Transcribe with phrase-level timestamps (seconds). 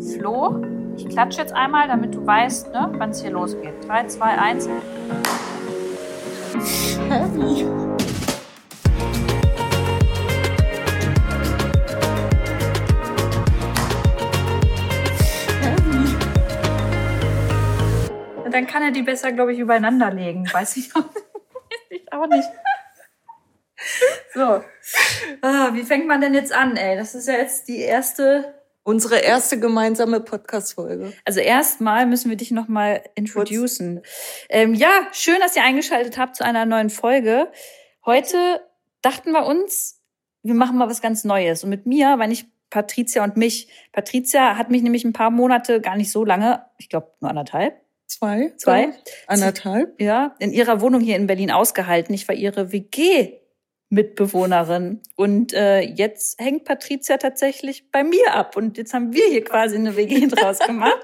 [0.00, 0.64] Flo,
[0.96, 3.74] ich klatsche jetzt einmal, damit du weißt, ne, wann es hier losgeht.
[3.86, 4.68] 3, 2, 1.
[7.10, 7.66] Heavy.
[15.60, 16.16] Heavy.
[18.50, 20.48] Dann kann er die besser, glaube ich, übereinander legen.
[20.50, 21.04] Weiß ich auch,
[21.90, 22.48] ich auch nicht.
[24.32, 24.64] So.
[25.42, 26.96] Ah, wie fängt man denn jetzt an, ey?
[26.96, 28.59] Das ist ja jetzt die erste.
[28.82, 31.12] Unsere erste gemeinsame Podcast-Folge.
[31.24, 34.00] Also erstmal müssen wir dich nochmal introducen.
[34.48, 37.50] Ähm, ja, schön, dass ihr eingeschaltet habt zu einer neuen Folge.
[38.06, 38.60] Heute
[39.02, 40.00] dachten wir uns,
[40.42, 41.62] wir machen mal was ganz Neues.
[41.62, 43.68] Und mit mir, weil nicht Patricia und mich.
[43.92, 47.74] Patricia hat mich nämlich ein paar Monate, gar nicht so lange, ich glaube nur anderthalb,
[48.10, 48.52] Zwei?
[48.56, 48.92] Zwei?
[49.28, 50.00] Anderthalb?
[50.00, 52.12] ja, in ihrer Wohnung hier in Berlin ausgehalten.
[52.12, 52.72] Ich war ihre
[53.90, 55.00] WG-Mitbewohnerin.
[55.16, 58.56] Und äh, jetzt hängt Patricia tatsächlich bei mir ab.
[58.56, 60.98] Und jetzt haben wir hier quasi eine WG draus gemacht.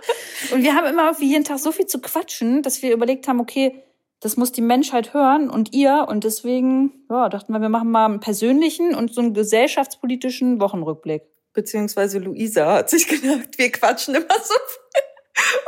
[0.52, 3.40] Und wir haben immer wie jeden Tag so viel zu quatschen, dass wir überlegt haben,
[3.40, 3.82] okay,
[4.20, 6.06] das muss die Menschheit hören und ihr.
[6.08, 11.22] Und deswegen ja, dachten wir, wir machen mal einen persönlichen und so einen gesellschaftspolitischen Wochenrückblick.
[11.52, 15.02] Beziehungsweise Luisa hat sich gedacht, wir quatschen immer so viel.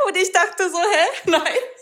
[0.07, 1.29] Und ich dachte so, hä?
[1.29, 1.78] Nein.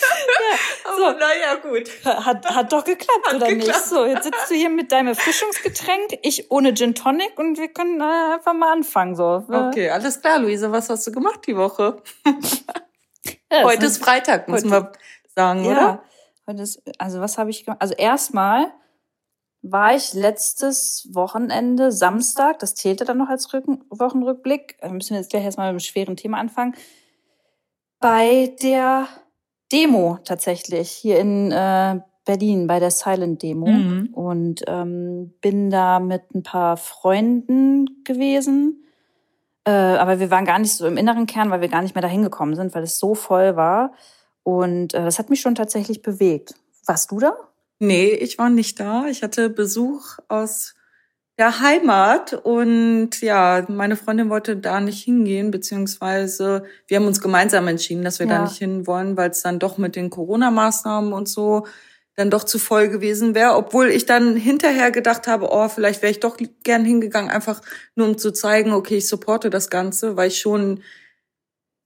[0.00, 1.90] Ja, Aber naja, gut.
[2.04, 3.60] Hat, hat doch geklappt, Hat oder nicht?
[3.66, 3.86] geklappt.
[3.86, 8.00] So, jetzt sitzt du hier mit deinem Erfrischungsgetränk, ich ohne Gin Tonic und wir können
[8.00, 9.14] äh, einfach mal anfangen.
[9.16, 9.44] So.
[9.48, 10.70] Okay, alles klar, Luisa.
[10.72, 12.02] Was hast du gemacht die Woche?
[13.50, 16.02] Ja, Heute ist Freitag, müssen heute- wir sagen, ja, oder?
[16.46, 17.80] Heute ist, also was habe ich gemacht?
[17.80, 18.72] Also erstmal
[19.62, 25.20] war ich letztes Wochenende, Samstag, das zählte dann noch als Rücken, Wochenrückblick, äh, müssen wir
[25.20, 26.74] jetzt gleich erstmal mit einem schweren Thema anfangen,
[28.00, 29.08] bei der
[29.72, 33.66] Demo tatsächlich hier in äh, Berlin, bei der Silent Demo.
[33.66, 34.10] Mhm.
[34.12, 38.84] Und ähm, bin da mit ein paar Freunden gewesen.
[39.64, 42.02] Äh, aber wir waren gar nicht so im inneren Kern, weil wir gar nicht mehr
[42.02, 43.92] dahin gekommen sind, weil es so voll war.
[44.42, 46.54] Und äh, das hat mich schon tatsächlich bewegt.
[46.86, 47.34] Warst du da?
[47.78, 49.06] Nee, ich war nicht da.
[49.06, 50.74] Ich hatte Besuch aus
[51.38, 57.68] der Heimat und ja, meine Freundin wollte da nicht hingehen, beziehungsweise wir haben uns gemeinsam
[57.68, 58.38] entschieden, dass wir Ja.
[58.38, 61.66] da nicht hin wollen, weil es dann doch mit den Corona-Maßnahmen und so
[62.16, 66.10] dann doch zu voll gewesen wäre, obwohl ich dann hinterher gedacht habe, oh, vielleicht wäre
[66.10, 67.60] ich doch gern hingegangen, einfach
[67.94, 70.82] nur um zu zeigen, okay, ich supporte das Ganze, weil ich schon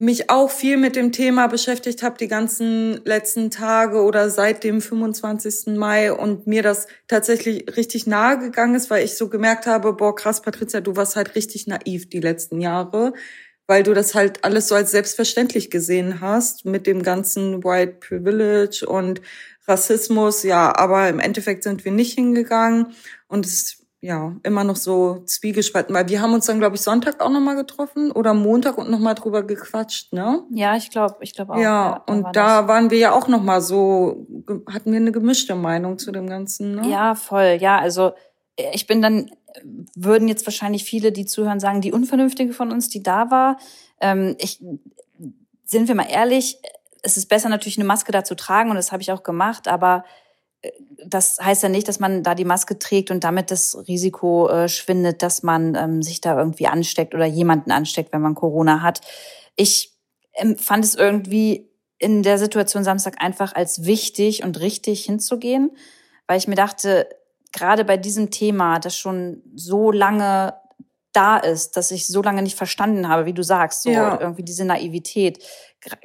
[0.03, 4.81] mich auch viel mit dem Thema beschäftigt habe die ganzen letzten Tage oder seit dem
[4.81, 5.77] 25.
[5.77, 10.13] Mai und mir das tatsächlich richtig nahe gegangen ist, weil ich so gemerkt habe, boah,
[10.13, 13.13] krass, Patricia, du warst halt richtig naiv die letzten Jahre,
[13.69, 18.85] weil du das halt alles so als selbstverständlich gesehen hast mit dem ganzen White Privilege
[18.85, 19.23] und
[19.69, 22.97] Rassismus, ja, aber im Endeffekt sind wir nicht hingegangen
[23.29, 27.23] und es ja immer noch so zwiegespalten, weil wir haben uns dann, glaube ich, Sonntag
[27.23, 30.43] auch nochmal getroffen oder Montag und nochmal drüber gequatscht, ne?
[30.51, 31.59] Ja, ich glaube, ich glaube auch.
[31.59, 32.69] Ja, und war da das.
[32.69, 34.27] waren wir ja auch noch mal so,
[34.69, 36.89] hatten wir eine gemischte Meinung zu dem Ganzen, ne?
[36.91, 37.59] Ja, voll.
[37.61, 38.13] Ja, also
[38.57, 39.31] äh, ich bin dann,
[39.95, 43.57] würden jetzt wahrscheinlich viele, die zuhören, sagen, die Unvernünftige von uns, die da war.
[44.01, 44.61] Ähm, ich,
[45.65, 46.59] sind wir mal ehrlich,
[47.03, 49.69] es ist besser natürlich eine Maske da zu tragen und das habe ich auch gemacht,
[49.69, 50.05] aber
[51.05, 54.69] das heißt ja nicht, dass man da die Maske trägt und damit das Risiko äh,
[54.69, 59.01] schwindet, dass man ähm, sich da irgendwie ansteckt oder jemanden ansteckt, wenn man Corona hat.
[59.57, 59.93] Ich
[60.35, 61.69] ähm, fand es irgendwie
[61.99, 65.71] in der Situation Samstag einfach als wichtig und richtig hinzugehen,
[66.27, 67.09] weil ich mir dachte,
[67.53, 70.55] gerade bei diesem Thema, das schon so lange
[71.13, 74.19] da ist, dass ich so lange nicht verstanden habe, wie du sagst, so Ja.
[74.21, 75.45] irgendwie diese Naivität.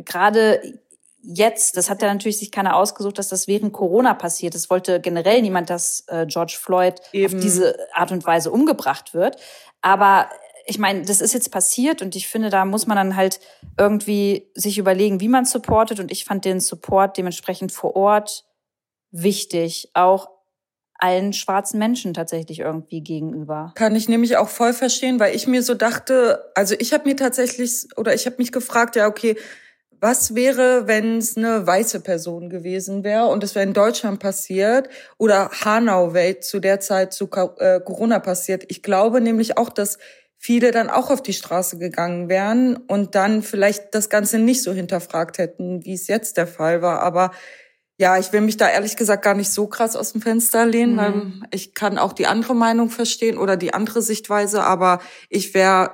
[0.03, 0.79] Gerade
[1.22, 4.55] jetzt, das hat ja natürlich sich keiner ausgesucht, dass das während Corona passiert.
[4.55, 7.35] Es wollte generell niemand, dass äh, George Floyd Eben.
[7.35, 9.38] auf diese Art und Weise umgebracht wird.
[9.81, 10.29] Aber
[10.66, 13.39] ich meine, das ist jetzt passiert und ich finde, da muss man dann halt
[13.78, 16.00] irgendwie sich überlegen, wie man supportet.
[16.00, 18.45] Und ich fand den Support dementsprechend vor Ort
[19.11, 20.29] wichtig, auch
[20.99, 23.72] allen schwarzen Menschen tatsächlich irgendwie gegenüber.
[23.75, 27.16] Kann ich nämlich auch voll verstehen, weil ich mir so dachte, also ich habe mir
[27.16, 29.37] tatsächlich oder ich habe mich gefragt, ja, okay,
[29.99, 34.90] was wäre, wenn es eine weiße Person gewesen wäre und es wäre in Deutschland passiert
[35.17, 37.29] oder Hanau wäre zu der Zeit zu
[37.59, 38.64] äh, Corona passiert.
[38.67, 39.97] Ich glaube nämlich auch, dass
[40.38, 44.72] viele dann auch auf die Straße gegangen wären und dann vielleicht das Ganze nicht so
[44.72, 47.02] hinterfragt hätten, wie es jetzt der Fall war.
[47.02, 47.32] Aber
[47.99, 50.94] ja, ich will mich da ehrlich gesagt gar nicht so krass aus dem Fenster lehnen,
[50.94, 50.99] Mhm.
[50.99, 54.99] weil ich kann auch die andere Meinung verstehen oder die andere Sichtweise, aber
[55.29, 55.90] ich wäre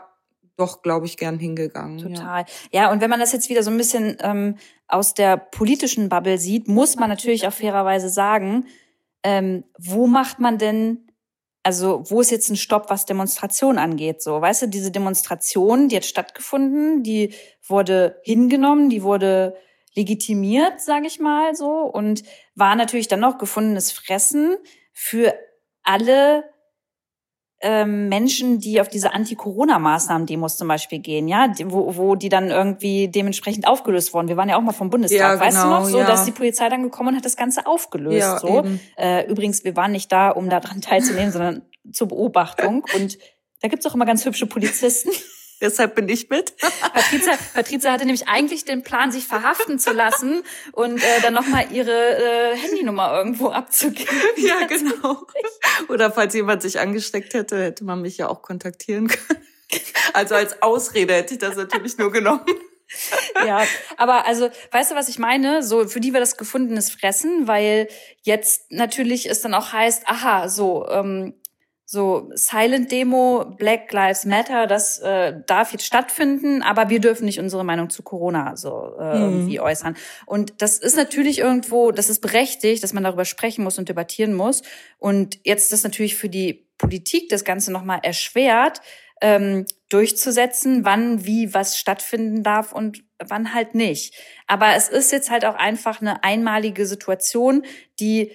[0.57, 1.99] doch, glaube ich, gern hingegangen.
[1.99, 2.07] Ja.
[2.07, 2.45] Total.
[2.71, 2.91] Ja.
[2.91, 4.57] und wenn man das jetzt wieder so ein bisschen ähm,
[4.87, 8.67] aus der politischen Bubble sieht, muss man natürlich auch fairerweise sagen,
[9.23, 11.07] ähm, wo macht man denn
[11.63, 14.21] also wo ist jetzt ein Stopp, was Demonstration angeht?
[14.21, 17.33] So, weißt du, diese Demonstration, die hat stattgefunden, die
[17.65, 19.55] wurde hingenommen, die wurde
[19.95, 22.23] legitimiert, sage ich mal so, und
[22.55, 24.57] war natürlich dann noch gefundenes Fressen
[24.91, 25.33] für
[25.83, 26.43] alle
[27.63, 33.07] ähm, Menschen, die auf diese Anti-Corona-Maßnahmen-Demos zum Beispiel gehen, ja, wo, wo die dann irgendwie
[33.07, 34.27] dementsprechend aufgelöst wurden.
[34.27, 36.05] Wir waren ja auch mal vom Bundestag, ja, genau, weißt du genau, noch, so, ja.
[36.05, 38.17] dass die Polizei dann gekommen und hat das Ganze aufgelöst.
[38.17, 38.63] Ja, so.
[38.97, 41.61] Äh, übrigens, wir waren nicht da, um daran teilzunehmen, sondern
[41.91, 42.85] zur Beobachtung.
[42.95, 43.17] Und
[43.61, 45.11] da gibt's auch immer ganz hübsche Polizisten.
[45.63, 46.53] Deshalb bin ich mit.
[46.93, 50.43] Patrizia, Patrizia hatte nämlich eigentlich den Plan, sich verhaften zu lassen
[50.73, 54.13] und äh, dann nochmal ihre äh, Handynummer irgendwo abzugeben.
[54.35, 55.25] Ja, genau.
[55.87, 59.47] Oder falls jemand sich angesteckt hätte, hätte man mich ja auch kontaktieren können.
[60.11, 62.45] Also als Ausrede hätte ich das natürlich nur genommen.
[63.45, 63.63] ja,
[63.95, 65.63] aber also, weißt du, was ich meine?
[65.63, 67.87] So, für die wir das gefundenes Fressen, weil
[68.23, 71.35] jetzt natürlich es dann auch heißt, aha, so, ähm,
[71.93, 77.39] so Silent Demo, Black Lives Matter, das äh, darf jetzt stattfinden, aber wir dürfen nicht
[77.39, 79.23] unsere Meinung zu Corona so äh, mhm.
[79.23, 79.95] irgendwie äußern.
[80.25, 84.33] Und das ist natürlich irgendwo, das ist berechtigt, dass man darüber sprechen muss und debattieren
[84.33, 84.63] muss.
[84.97, 88.81] Und jetzt ist das natürlich für die Politik das Ganze nochmal erschwert,
[89.21, 94.15] ähm, durchzusetzen, wann wie was stattfinden darf und wann halt nicht.
[94.47, 97.63] Aber es ist jetzt halt auch einfach eine einmalige Situation,
[97.99, 98.31] die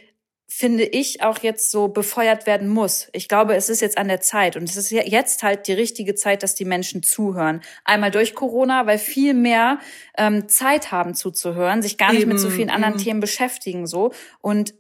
[0.50, 3.08] finde ich, auch jetzt so befeuert werden muss.
[3.12, 6.14] Ich glaube, es ist jetzt an der Zeit und es ist jetzt halt die richtige
[6.14, 7.60] Zeit, dass die Menschen zuhören.
[7.84, 9.78] Einmal durch Corona, weil viel mehr
[10.16, 13.02] ähm, Zeit haben zuzuhören, sich gar nicht eben, mit so vielen anderen eben.
[13.02, 14.74] Themen beschäftigen so und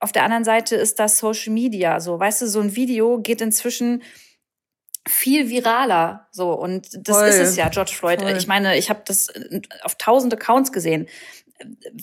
[0.00, 2.20] auf der anderen Seite ist das Social Media so.
[2.20, 4.04] Weißt du, so ein Video geht inzwischen
[5.08, 7.28] viel viraler so und das Voll.
[7.28, 8.22] ist es ja George Floyd.
[8.22, 8.36] Voll.
[8.36, 9.28] Ich meine, ich habe das
[9.82, 11.08] auf tausend Accounts gesehen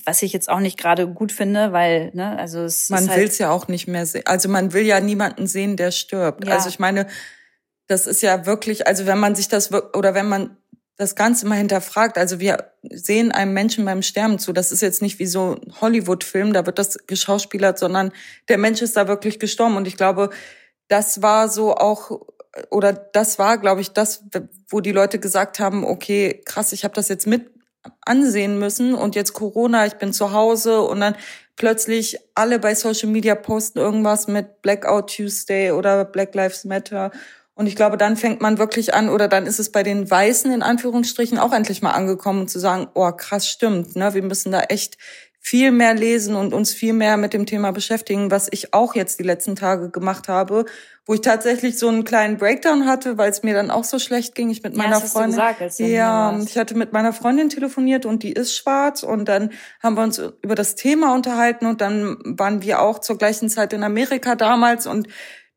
[0.06, 3.19] was ich jetzt auch nicht gerade gut finde, weil, ne, also es Man ist halt
[3.19, 4.24] will es ja auch nicht mehr sehen.
[4.25, 6.46] Also man will ja niemanden sehen, der stirbt.
[6.46, 6.54] Ja.
[6.54, 7.07] Also ich meine,
[7.88, 10.57] das ist ja wirklich, also wenn man sich das oder wenn man
[10.98, 14.54] das Ganze mal hinterfragt, also wir sehen einem Menschen beim Sterben zu.
[14.54, 18.13] Das ist jetzt nicht wie so ein Hollywood-Film, da wird das geschauspielert, sondern
[18.48, 19.75] der Mensch ist da wirklich gestorben.
[19.75, 20.30] Und ich glaube,
[20.88, 22.22] das war so auch,
[22.69, 24.24] oder das war, glaube ich, das,
[24.69, 27.52] wo die Leute gesagt haben, okay, krass, ich habe das jetzt mit
[28.05, 31.15] ansehen müssen und jetzt Corona, ich bin zu Hause und dann
[31.55, 37.11] plötzlich alle bei Social Media posten irgendwas mit Blackout Tuesday oder Black Lives Matter.
[37.53, 40.51] Und ich glaube, dann fängt man wirklich an, oder dann ist es bei den Weißen
[40.51, 44.13] in Anführungsstrichen auch endlich mal angekommen zu sagen, oh krass, stimmt, ne?
[44.13, 44.97] Wir müssen da echt
[45.45, 49.19] viel mehr lesen und uns viel mehr mit dem Thema beschäftigen, was ich auch jetzt
[49.19, 50.65] die letzten Tage gemacht habe,
[51.06, 54.33] wo ich tatsächlich so einen kleinen Breakdown hatte, weil es mir dann auch so schlecht
[54.33, 54.50] ging.
[54.50, 55.39] Ich mit ja, meiner Freundin.
[55.39, 59.51] Gesagt, ja, ich hatte mit meiner Freundin telefoniert und die ist schwarz und dann
[59.83, 63.71] haben wir uns über das Thema unterhalten und dann waren wir auch zur gleichen Zeit
[63.74, 65.07] in Amerika damals und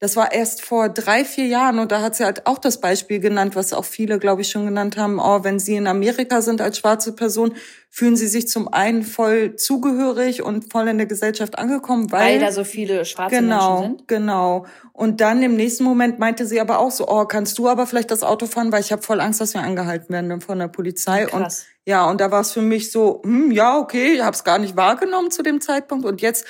[0.01, 3.19] das war erst vor drei, vier Jahren und da hat sie halt auch das Beispiel
[3.19, 5.19] genannt, was auch viele, glaube ich, schon genannt haben.
[5.19, 7.55] Oh, wenn sie in Amerika sind als schwarze Person,
[7.91, 12.39] fühlen sie sich zum einen voll zugehörig und voll in der Gesellschaft angekommen, weil, weil
[12.39, 14.09] da so viele schwarze genau, Menschen sind.
[14.09, 14.67] Genau.
[14.93, 18.13] Und dann im nächsten Moment meinte sie aber auch so, oh, kannst du aber vielleicht
[18.13, 21.25] das Auto fahren, weil ich habe voll Angst, dass wir angehalten werden von der Polizei.
[21.25, 21.61] Krass.
[21.61, 24.45] Und ja, und da war es für mich so, hm, ja, okay, ich habe es
[24.45, 26.45] gar nicht wahrgenommen zu dem Zeitpunkt und jetzt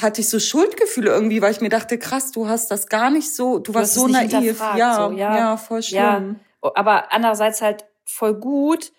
[0.00, 3.34] hatte ich so Schuldgefühle irgendwie, weil ich mir dachte, krass, du hast das gar nicht
[3.34, 4.60] so, du, du warst so naiv.
[4.76, 6.40] Ja, so, ja, ja, voll schlimm.
[6.62, 8.92] Ja, aber andererseits halt voll gut,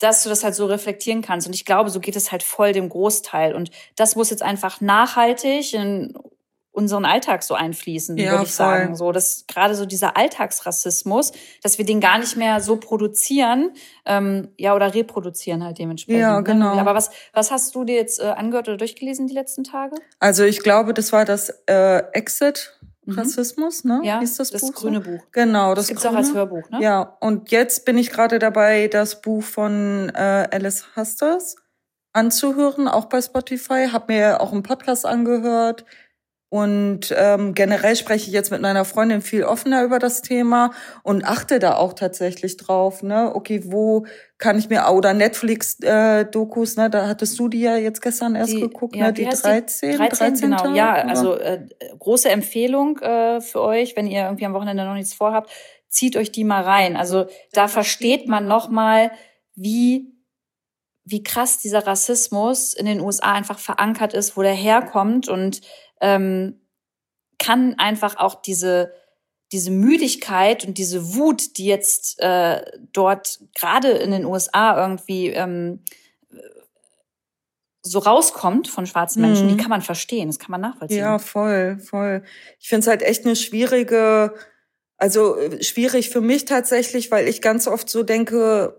[0.00, 1.46] dass du das halt so reflektieren kannst.
[1.46, 3.54] Und ich glaube, so geht es halt voll dem Großteil.
[3.54, 6.14] Und das muss jetzt einfach nachhaltig in
[6.74, 8.66] unseren Alltag so einfließen, ja, würde ich voll.
[8.66, 8.96] sagen.
[8.96, 13.70] So, dass gerade so dieser Alltagsrassismus, dass wir den gar nicht mehr so produzieren,
[14.04, 16.20] ähm, ja, oder reproduzieren halt dementsprechend.
[16.20, 16.42] Ja, ne?
[16.42, 16.76] genau.
[16.76, 19.94] Aber was, was hast du dir jetzt äh, angehört oder durchgelesen die letzten Tage?
[20.18, 22.78] Also ich glaube, das war das äh, Exit.
[23.06, 23.18] Mhm.
[23.18, 24.00] Rassismus, ne?
[24.02, 25.10] Ja, Hieß das, das Buch grüne so?
[25.10, 25.22] Buch.
[25.30, 26.14] Genau, das, das gibt's grüne.
[26.14, 26.80] auch als Hörbuch, ne?
[26.80, 31.56] Ja, und jetzt bin ich gerade dabei, das Buch von äh, Alice Hasters
[32.14, 33.88] anzuhören, auch bei Spotify.
[33.92, 35.84] Hab mir auch einen Podcast angehört.
[36.54, 40.70] Und ähm, generell spreche ich jetzt mit meiner Freundin viel offener über das Thema
[41.02, 43.34] und achte da auch tatsächlich drauf, ne?
[43.34, 44.06] Okay, wo
[44.38, 46.90] kann ich mir oder Netflix äh, Dokus, ne?
[46.90, 49.12] Da hattest du die ja jetzt gestern erst die, geguckt, ja, ne?
[49.12, 50.62] Die 13, die 13, 13 genau.
[50.62, 51.66] Tage, ja, also äh,
[51.98, 55.50] große Empfehlung äh, für euch, wenn ihr irgendwie am Wochenende noch nichts vorhabt,
[55.88, 56.96] zieht euch die mal rein.
[56.96, 59.10] Also da versteht man noch mal,
[59.56, 60.14] wie
[61.04, 65.60] wie krass dieser Rassismus in den USA einfach verankert ist, wo der herkommt und
[66.00, 66.60] ähm,
[67.38, 68.92] kann einfach auch diese
[69.52, 72.60] diese Müdigkeit und diese Wut, die jetzt äh,
[72.92, 75.80] dort gerade in den USA irgendwie ähm,
[77.82, 80.98] so rauskommt von schwarzen Menschen, die kann man verstehen, das kann man nachvollziehen.
[80.98, 82.24] Ja, voll, voll.
[82.58, 84.34] Ich finde es halt echt eine schwierige,
[84.96, 88.74] also äh, schwierig für mich tatsächlich, weil ich ganz oft so denke,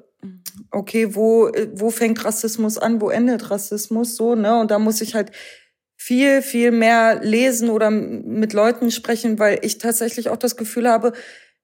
[0.72, 4.60] okay, wo, wo fängt Rassismus an, wo endet Rassismus so, ne?
[4.60, 5.32] Und da muss ich halt
[6.06, 11.14] viel, viel mehr lesen oder mit Leuten sprechen, weil ich tatsächlich auch das Gefühl habe,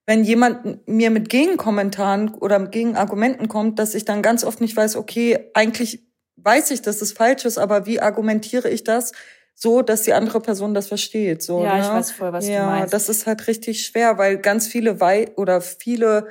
[0.04, 4.76] wenn jemand mir mit Gegenkommentaren oder mit Gegenargumenten kommt, dass ich dann ganz oft nicht
[4.76, 6.02] weiß, okay, eigentlich
[6.38, 9.12] weiß ich, dass es falsch ist, aber wie argumentiere ich das
[9.54, 11.40] so, dass die andere Person das versteht?
[11.40, 11.82] So, ja, ne?
[11.82, 12.92] ich weiß voll, was ja, du meinst.
[12.92, 16.26] das ist halt richtig schwer, weil ganz viele Wei oder viele,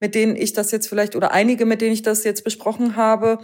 [0.00, 3.38] mit denen ich das jetzt vielleicht oder einige, mit denen ich das jetzt besprochen habe,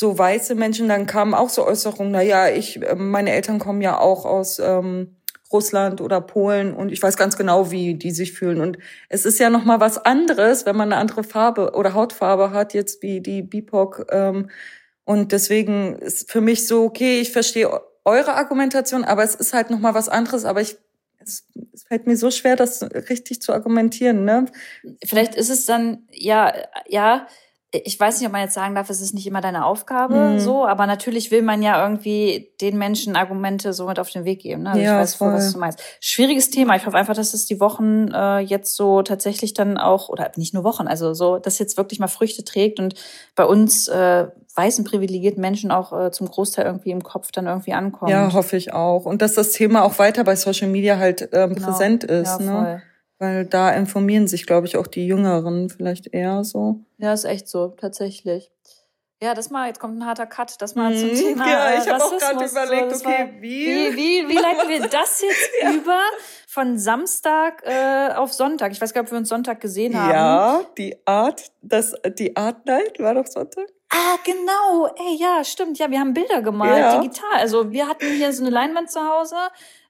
[0.00, 3.80] so weiße Menschen, dann kamen auch so Äußerungen, na ja, ich, ähm, meine Eltern kommen
[3.80, 5.16] ja auch aus ähm,
[5.52, 8.60] Russland oder Polen und ich weiß ganz genau, wie die sich fühlen.
[8.60, 8.78] Und
[9.08, 12.74] es ist ja noch mal was anderes, wenn man eine andere Farbe oder Hautfarbe hat,
[12.74, 14.06] jetzt wie die BIPOC.
[14.12, 14.50] Ähm,
[15.02, 17.68] und deswegen ist für mich so, okay, ich verstehe
[18.04, 20.44] eure Argumentation, aber es ist halt noch mal was anderes.
[20.44, 20.76] Aber ich,
[21.18, 24.24] es, es fällt mir so schwer, das richtig zu argumentieren.
[24.24, 24.46] Ne?
[25.04, 26.54] Vielleicht ist es dann, ja,
[26.86, 27.26] ja,
[27.84, 30.38] ich weiß nicht, ob man jetzt sagen darf, es ist nicht immer deine Aufgabe, Mhm.
[30.38, 34.40] so, aber natürlich will man ja irgendwie den Menschen Argumente so mit auf den Weg
[34.42, 34.62] geben.
[34.64, 34.70] Ne?
[34.70, 35.52] Also Ja, ich weiß voll, was voll.
[35.54, 35.80] du meinst.
[36.00, 36.76] Schwieriges Thema.
[36.76, 40.54] Ich hoffe einfach, dass es die Wochen äh, jetzt so tatsächlich dann auch, oder nicht
[40.54, 42.94] nur Wochen, also so, dass jetzt wirklich mal Früchte trägt und
[43.34, 47.72] bei uns äh, weißen privilegierten Menschen auch äh, zum Großteil irgendwie im Kopf dann irgendwie
[47.74, 48.10] ankommt.
[48.10, 49.04] Ja, hoffe ich auch.
[49.04, 51.66] Und dass das Thema auch weiter bei Social Media halt ähm, Genau.
[51.68, 52.40] präsent ist.
[52.40, 52.82] Ja, ne?
[53.18, 56.80] Weil da informieren sich, glaube ich, auch die Jüngeren vielleicht eher so.
[56.98, 58.50] Ja, ist echt so, tatsächlich.
[59.20, 61.14] Ja, das mal, jetzt kommt ein harter Cut, das mal zum Mhm.
[61.14, 61.46] Thema.
[61.50, 63.66] Ja, ich habe auch gerade überlegt, okay, war- wie?
[63.66, 65.20] Wie, wie, wie leiten wir das
[65.62, 65.98] jetzt über
[66.46, 68.70] von Samstag äh, auf Sonntag?
[68.70, 70.10] Ich weiß gar nicht, ob wir uns Sonntag gesehen haben.
[70.12, 73.66] Ja, die Art, das, die Art Night war doch Sonntag.
[73.90, 74.86] Ah, genau.
[74.96, 75.78] Ey, ja, stimmt.
[75.80, 77.00] Ja, wir haben Bilder gemalt, Ja.
[77.00, 77.38] digital.
[77.38, 79.34] Also wir hatten hier so eine Leinwand zu Hause,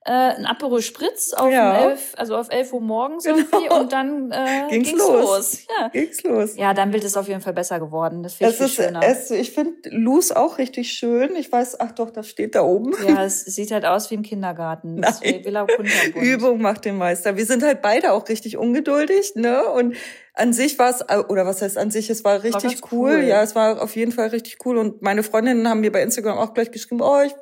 [0.05, 1.73] äh, ein Aperol Spritz auf Ja.
[1.77, 1.89] Genau.
[1.91, 5.23] elf, also auf 11 Uhr morgens irgendwie und dann äh, Ging's ging's, los.
[5.25, 5.59] los.
[5.79, 5.89] Ja.
[5.89, 6.57] Ging's los.
[6.57, 8.23] ja, dein Bild ist auf jeden Fall besser geworden.
[8.23, 9.01] Das finde ich Es ist, schöner.
[9.03, 11.37] es, ich finde Luz auch richtig schön.
[11.37, 12.95] Ich weiß, ach doch, das steht da oben.
[13.07, 15.03] Ja, es sieht halt aus wie im Kindergarten.
[15.03, 15.43] Das Nein.
[15.43, 15.89] Kunterbund.
[16.17, 17.37] Übung macht den Meister.
[17.37, 19.65] Wir sind halt beide auch richtig ungeduldig, ne?
[19.69, 19.95] Und
[20.39, 23.15] an sich war es, oder was heißt an sich, es war richtig ganz cool.
[23.17, 23.21] cool.
[23.25, 24.79] Ja, es war auf jeden Fall richtig cool.
[24.79, 27.33] Und meine Freundinnen haben mir bei Instagram auch gleich geschrieben, oh, ich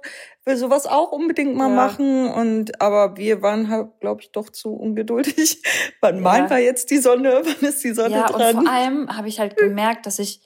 [0.45, 1.75] will sowas auch unbedingt mal Ja.
[1.75, 2.29] machen.
[2.33, 5.63] Und aber wir waren halt, glaube ich, doch zu ungeduldig.
[6.01, 6.23] Wann Ja.
[6.23, 7.43] malen wir jetzt die Sonne?
[7.45, 8.65] Wann ist die Sonne Ja, und dran?
[8.65, 10.41] vor allem habe ich halt gemerkt, dass ich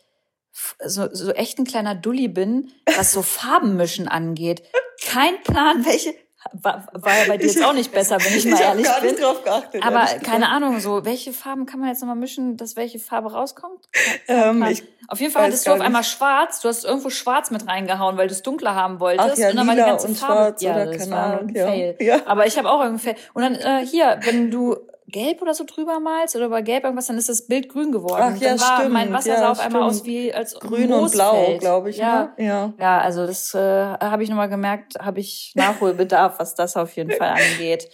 [0.84, 4.62] so, so echt ein kleiner Dulli bin, was so Farbenmischen angeht.
[5.04, 6.14] Kein Plan, welche.
[6.52, 9.00] War, war ja bei dir jetzt auch nicht besser, wenn ich mal hab ehrlich gar
[9.00, 9.10] bin.
[9.10, 9.84] nicht drauf geachtet.
[9.84, 10.48] Aber keine.
[10.48, 13.88] Ahnung, so welche Farben kann man jetzt nochmal mischen, dass welche Farbe rauskommt?
[14.26, 16.10] Ähm, ich auf jeden Fall hattest du auf einmal nicht.
[16.10, 19.32] schwarz, du hast irgendwo schwarz mit reingehauen, weil du es dunkler haben wolltest.
[19.32, 20.34] Ach ja, und dann war die ganze Farbe.
[20.34, 21.54] schwarz ja, das war Ahnung, ein.
[21.54, 21.96] Fail.
[22.00, 22.20] Ja.
[22.26, 23.16] Aber ich habe auch irgendwie Fail.
[23.34, 24.76] Und dann äh, hier, wenn du
[25.10, 28.34] gelb oder so drüber malst oder bei gelb irgendwas, dann ist das Bild grün geworden.
[28.36, 28.92] Ach ja, dann war stimmt.
[28.92, 31.60] mein Wasser Ja, sah auf einmal aus wie als Grün und blau, Moosfeld.
[31.60, 31.96] glaube ich.
[31.98, 32.32] Ja.
[32.36, 32.44] Ne?
[32.46, 32.72] Ja.
[32.78, 37.10] Ja, also das äh, habe ich nochmal gemerkt, habe ich Nachholbedarf, was das auf jeden
[37.12, 37.88] Fall angeht.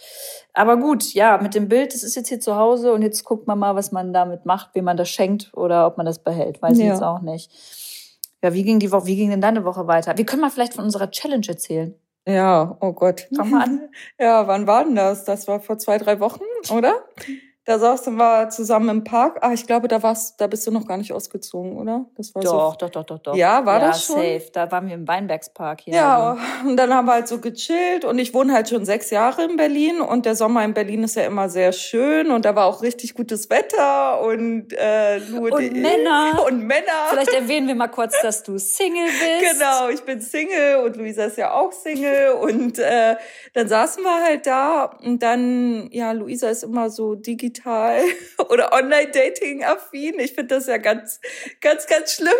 [0.53, 3.47] Aber gut, ja, mit dem Bild, das ist jetzt hier zu Hause und jetzt guckt
[3.47, 6.61] man mal, was man damit macht, wem man das schenkt oder ob man das behält.
[6.61, 6.93] Weiß ich Ja.
[6.93, 7.51] jetzt auch nicht.
[8.43, 10.15] Ja, wie ging die Woche, wie ging denn deine Woche weiter?
[10.17, 11.95] Wir können mal vielleicht von unserer Challenge erzählen.
[12.27, 13.25] Ja, oh Gott.
[13.33, 13.89] Fang mal an.
[14.19, 15.23] Ja, wann war denn das?
[15.23, 17.05] Das war vor zwei, drei Wochen, oder?
[17.67, 19.39] Da saßen wir zusammen im Park.
[19.41, 22.05] Ah, ich glaube, da warst, da bist du noch gar nicht ausgezogen, oder?
[22.15, 22.77] Das war Doch, so.
[22.77, 23.35] doch, doch, doch, doch.
[23.35, 24.15] Ja, war ja, das schon?
[24.15, 24.45] safe.
[24.53, 25.95] Da waren wir im Weinbergspark hier.
[25.95, 29.43] Ja, und dann haben wir halt so gechillt und ich wohne halt schon sechs Jahre
[29.43, 32.67] in Berlin und der Sommer in Berlin ist ja immer sehr schön und da war
[32.67, 36.41] auch richtig gutes Wetter und äh, nur Und die Männer.
[36.47, 36.85] und Männer.
[37.09, 39.59] Vielleicht erwähnen wir mal kurz, dass du Single bist.
[39.59, 43.17] Genau, ich bin Single und Luisa ist ja auch Single und äh,
[43.53, 47.56] dann saßen wir halt da und dann, ja, Luisa ist immer so digital
[48.49, 50.19] oder Online-Dating-affin.
[50.19, 51.19] Ich finde das ja ganz,
[51.61, 52.33] ganz, ganz schlimm.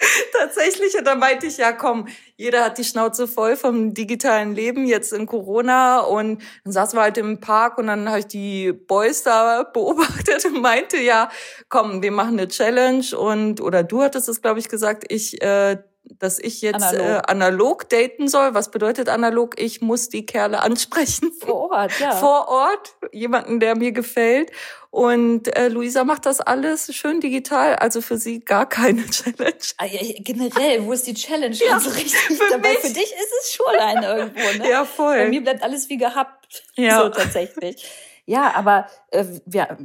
[0.32, 4.86] Tatsächlich, und dann meinte ich, ja komm, jeder hat die Schnauze voll vom digitalen Leben
[4.86, 8.72] jetzt in Corona und dann saßen wir halt im Park und dann habe ich die
[8.72, 11.30] Boys da beobachtet und meinte, ja,
[11.68, 15.78] komm, wir machen eine Challenge und, oder du hattest es, glaube ich, gesagt, ich, äh,
[16.18, 17.06] dass ich jetzt Analog.
[17.06, 18.54] Äh, analog daten soll.
[18.54, 19.60] Was bedeutet analog?
[19.60, 21.32] Ich muss die Kerle ansprechen.
[21.32, 22.12] Vor Ort, ja.
[22.16, 24.50] Vor Ort, jemanden, der mir gefällt.
[24.90, 29.54] Und äh, Luisa macht das alles schön digital, also für sie gar keine Challenge.
[29.76, 31.54] Ah, ja, generell, wo ist die Challenge?
[31.54, 32.70] Ja, also richtig für dabei.
[32.70, 32.78] mich.
[32.78, 34.70] Für dich ist es schon ein irgendwo, ne?
[34.70, 35.28] Ja, Bei voll.
[35.28, 36.64] mir bleibt alles wie gehabt.
[36.76, 37.02] Ja.
[37.02, 37.84] So tatsächlich.
[38.24, 39.78] Ja, aber äh, wir,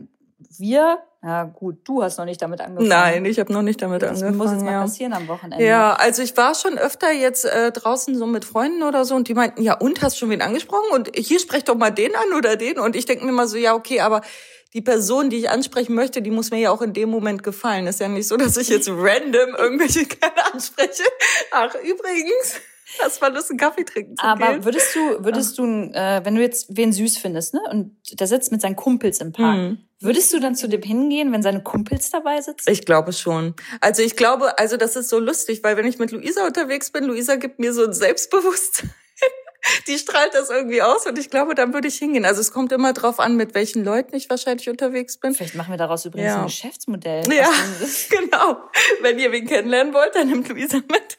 [0.57, 2.89] wir, ja gut, du hast noch nicht damit angefangen.
[2.89, 4.37] Nein, ich habe noch nicht damit das angefangen.
[4.37, 4.81] muss jetzt mal ja.
[4.81, 5.63] passieren am Wochenende.
[5.65, 9.27] Ja, also ich war schon öfter jetzt äh, draußen so mit Freunden oder so und
[9.27, 10.91] die meinten, ja und, hast schon wen angesprochen?
[10.91, 12.79] Und hier sprech doch mal den an oder den.
[12.79, 14.21] Und ich denke mir mal so, ja okay, aber
[14.73, 17.87] die Person, die ich ansprechen möchte, die muss mir ja auch in dem Moment gefallen.
[17.87, 21.03] Ist ja nicht so, dass ich jetzt random irgendwelche Kerle anspreche.
[21.51, 22.59] Ach, übrigens,
[23.01, 24.65] hast mal Lust, einen Kaffee trinken zu Aber gehen?
[24.65, 28.51] würdest du, würdest du, äh, wenn du jetzt wen süß findest, ne, und der sitzt
[28.51, 29.77] mit seinen Kumpels im Park, Hm.
[30.03, 32.69] Würdest du dann zu dem hingehen, wenn seine Kumpels dabei sitzen?
[32.69, 33.55] Ich glaube schon.
[33.81, 37.05] Also ich glaube, also das ist so lustig, weil wenn ich mit Luisa unterwegs bin,
[37.05, 38.91] Luisa gibt mir so ein Selbstbewusstsein.
[39.87, 42.25] Die strahlt das irgendwie aus und ich glaube, dann würde ich hingehen.
[42.25, 45.33] Also es kommt immer drauf an, mit welchen Leuten ich wahrscheinlich unterwegs bin.
[45.33, 46.39] Vielleicht machen wir daraus übrigens Ja.
[46.41, 47.23] ein Geschäftsmodell.
[47.33, 47.89] Ja, denn-
[48.29, 48.57] genau.
[49.01, 51.17] Wenn ihr wen kennenlernen wollt, dann nimmt Luisa mit.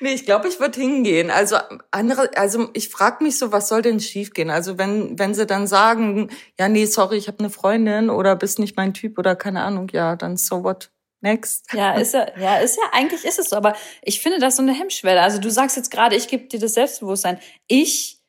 [0.00, 1.30] Nee, ich glaube, ich würde hingehen.
[1.30, 1.56] Also
[1.90, 4.50] andere, also ich frage mich so, was soll denn schiefgehen?
[4.50, 8.58] Also wenn wenn sie dann sagen, ja nee, sorry, ich habe eine Freundin oder bist
[8.58, 10.90] nicht mein Typ oder keine Ahnung, ja, dann so what?
[11.20, 11.72] Next.
[11.72, 14.62] Ja, ist ja, ja, ist ja, eigentlich ist es so, aber ich finde das so
[14.62, 15.22] eine Hemmschwelle.
[15.22, 17.38] Also du sagst jetzt gerade, ich gebe dir das Selbstbewusstsein.
[17.66, 18.22] Ich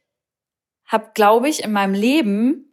[0.85, 2.71] habe, glaube ich, in meinem Leben,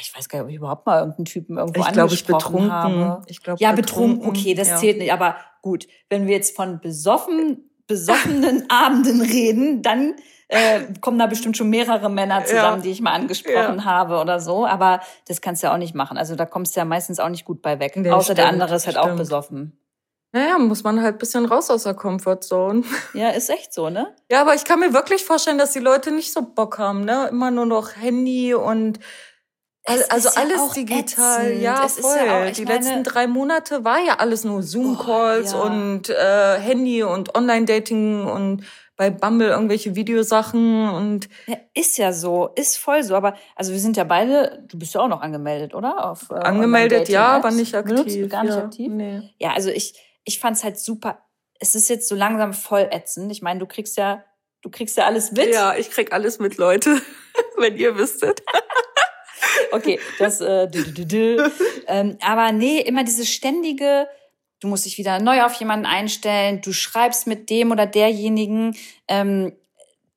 [0.00, 2.70] ich weiß gar nicht, ob ich überhaupt mal irgendeinen Typen irgendwo Ich glaube, ich betrunken.
[2.70, 3.22] habe.
[3.26, 4.76] Ich glaube, Ja, betrunken, okay, das ja.
[4.76, 5.12] zählt nicht.
[5.12, 10.14] Aber gut, wenn wir jetzt von besoffen, besoffenen Abenden reden, dann
[10.48, 12.82] äh, kommen da bestimmt schon mehrere Männer zusammen, Ja.
[12.82, 13.84] die ich mal angesprochen Ja.
[13.84, 14.66] habe oder so.
[14.66, 16.16] Aber das kannst du ja auch nicht machen.
[16.16, 17.96] Also da kommst du ja meistens auch nicht gut bei weg.
[17.96, 19.18] Nee, Außer der stimmt, andere ist halt auch stimmt.
[19.18, 19.78] besoffen.
[20.32, 22.82] Naja, muss man halt bisschen raus aus der Comfortzone.
[23.14, 24.14] Ja, ist echt so, ne?
[24.30, 27.28] Ja, aber ich kann mir wirklich vorstellen, dass die Leute nicht so Bock haben, ne?
[27.30, 29.00] Immer nur noch Handy und
[29.88, 31.46] Es also ja alles auch digital.
[31.46, 31.62] ätzend.
[31.62, 32.16] Ja, Es voll.
[32.26, 35.62] ja auch- die meine- letzten drei Monate war ja alles nur Zoom-Calls Oh, ja.
[35.64, 38.64] und äh, Handy und Online-Dating und
[38.96, 43.14] bei Bumble irgendwelche Videosachen und Ja, ist ja so, ist voll so.
[43.14, 46.10] Aber also wir sind ja beide, du bist ja auch noch angemeldet, oder?
[46.10, 48.22] Auf, äh, angemeldet, ja, aber nicht Benutzt aktiv.
[48.22, 48.64] du gar nicht ja.
[48.64, 48.90] aktiv?
[48.90, 49.22] Nee.
[49.38, 51.22] Ja, also ich, ich fand's halt super.
[51.60, 53.30] Es ist jetzt so langsam voll ätzend.
[53.30, 54.24] Ich meine, du kriegst ja,
[54.62, 55.54] du kriegst ja alles mit.
[55.54, 57.00] Ja, ich krieg alles mit, Leute,
[57.56, 58.42] wenn ihr wüsstet.
[59.72, 61.50] Okay, das, äh, dü, dü, dü,
[61.86, 64.08] ähm, aber nee, immer diese ständige,
[64.60, 68.76] du musst dich wieder neu auf jemanden einstellen, du schreibst mit dem oder derjenigen,
[69.08, 69.52] ähm,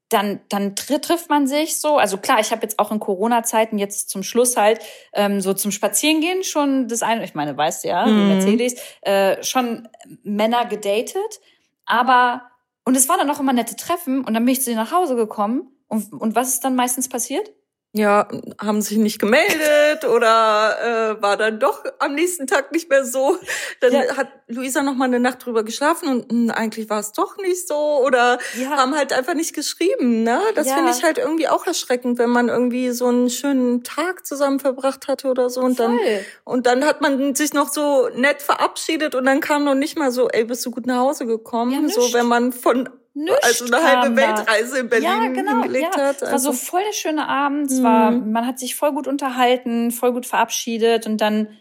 [0.10, 1.98] dann, dann tr trifft man sich so.
[1.98, 4.80] Also klar, ich habe jetzt auch in Corona-Zeiten jetzt zum Schluss halt
[5.14, 8.18] ähm, so zum Spazierengehen schon das eine, ich meine, weißt du ja, Mhm.
[8.18, 9.88] wie Mercedes, äh, schon
[10.24, 11.40] Männer gedatet.
[11.86, 12.42] Aber,
[12.84, 14.92] und es waren dann auch immer nette Treffen und dann bin ich zu denen nach
[14.92, 15.70] Hause gekommen.
[15.88, 17.50] Und, und was ist dann meistens passiert?
[17.94, 23.04] Ja, haben sich nicht gemeldet oder äh, war dann doch am nächsten Tag nicht mehr
[23.04, 23.38] so.
[23.82, 24.16] Dann Ja.
[24.16, 27.68] hat Luisa noch mal eine Nacht drüber geschlafen und mh, eigentlich war es doch nicht
[27.68, 27.76] so
[28.06, 28.78] oder Ja.
[28.78, 30.24] haben halt einfach nicht geschrieben.
[30.24, 30.76] Ne, das Ja.
[30.76, 35.10] finde ich halt irgendwie auch erschreckend, wenn man irgendwie so einen schönen Tag zusammen verbracht
[35.10, 36.26] hatte oder so und dann Voll.
[36.46, 40.12] und dann hat man sich noch so nett verabschiedet und dann kam noch nicht mal
[40.12, 41.90] so, ey, bist du gut nach Hause gekommen?
[41.90, 44.16] So, wenn man von Nichts also eine halbe.
[44.16, 46.04] Weltreise in Berlin ja, genau, hingelegt ja.
[46.08, 46.16] hat.
[46.22, 47.70] Es war so Also, voll der schöne Abend.
[47.70, 48.32] Es war, Mhm.
[48.32, 51.58] man hat sich voll gut unterhalten, voll gut verabschiedet und dann,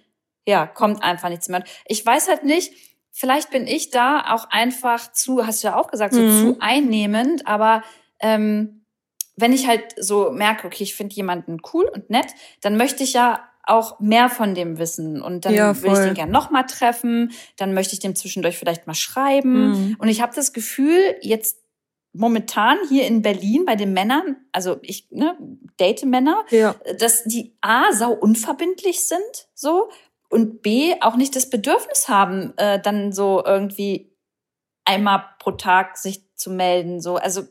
[0.47, 1.65] ja, kommt einfach nichts mehr.
[1.87, 2.73] Ich weiß halt nicht,
[3.11, 6.41] vielleicht bin ich da auch einfach zu, hast du ja auch gesagt, so Mhm.
[6.41, 7.83] zu einnehmend, aber
[8.21, 8.85] ähm,
[9.37, 12.27] wenn ich halt so merke, okay, ich finde jemanden cool und nett,
[12.61, 15.23] dann möchte ich ja auch mehr von dem wissen.
[15.23, 18.59] Und dann Ja, will ich den gern noch mal treffen, dann möchte ich dem zwischendurch
[18.59, 19.70] vielleicht mal schreiben.
[19.70, 19.96] Mhm.
[19.99, 21.59] und ich habe das Gefühl, jetzt
[22.12, 25.37] momentan hier in Berlin bei den Männern, also ich ne,
[25.79, 26.75] date Männer, ja.
[26.99, 29.90] dass die A sau unverbindlich sind, so
[30.29, 34.16] und B auch nicht das Bedürfnis haben, äh, dann so irgendwie
[34.85, 37.16] einmal pro Tag sich zu melden, so.
[37.16, 37.42] Also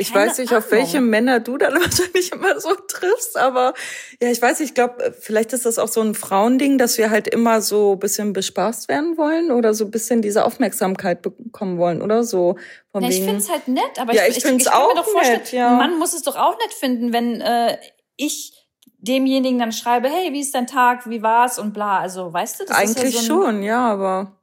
[0.00, 0.70] Ich Keine weiß nicht, auf Ahnung.
[0.70, 3.74] welche Männer du dann wahrscheinlich immer so triffst, aber
[4.20, 7.28] ja, ich weiß, ich glaube, vielleicht ist das auch so ein Frauending, dass wir halt
[7.28, 12.02] immer so ein bisschen bespaßt werden wollen oder so ein bisschen diese Aufmerksamkeit bekommen wollen
[12.02, 12.56] oder so.
[12.92, 14.88] Von Ja, ich finde es halt nett, aber Ja, ich, ich find's ich kann auch
[14.88, 15.68] mir doch vorstellen, nett, ja.
[15.70, 17.76] ein Mann muss es doch auch nett finden, wenn äh,
[18.16, 18.52] ich
[19.02, 22.00] demjenigen dann schreibe, hey, wie ist dein Tag, wie war's und bla.
[22.00, 24.36] Also, weißt du, das Eigentlich ist ja so ein, schon, ja, aber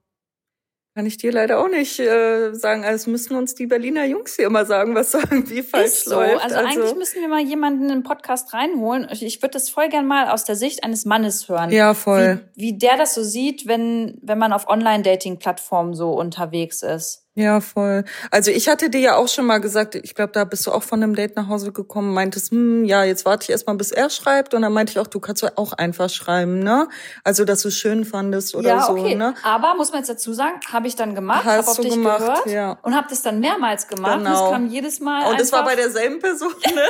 [0.97, 2.83] kann ich dir leider auch nicht äh, sagen.
[2.83, 6.05] Also es müssen uns die Berliner Jungs hier immer sagen, was so irgendwie falsch Ist
[6.05, 6.15] so.
[6.15, 6.43] läuft.
[6.43, 9.07] Also, eigentlich müssen wir mal jemanden in den Podcast reinholen.
[9.11, 11.69] Ich, ich würde das voll gern mal aus der Sicht eines Mannes hören.
[11.69, 12.41] ja, voll.
[12.55, 17.26] Wie, wie der das so sieht, wenn, wenn man auf Online-Dating-Plattformen so unterwegs ist.
[17.37, 18.03] Ja, voll.
[18.31, 20.81] Also ich hatte dir ja auch schon mal gesagt, ich glaube, da bist du auch
[20.81, 24.09] von einem Date nach Hause gekommen, meintest, hm, ja, jetzt warte ich erstmal, bis er
[24.09, 24.55] schreibt.
[24.55, 26.87] Und dann meinte ich auch, du kannst ja auch einfach schreiben, ne?
[27.23, 29.13] Also, dass du es schön fandest oder ja, so, okay.
[29.13, 29.35] ne?
[29.43, 32.17] Aber muss man jetzt dazu sagen, habe ich dann gemacht, habe auf du dich gemacht,
[32.17, 32.79] gehört ja.
[32.81, 34.17] und habe das dann mehrmals gemacht.
[34.17, 34.45] Und Genau.
[34.45, 36.81] es kam jedes Mal Und es war bei derselben Person, ne?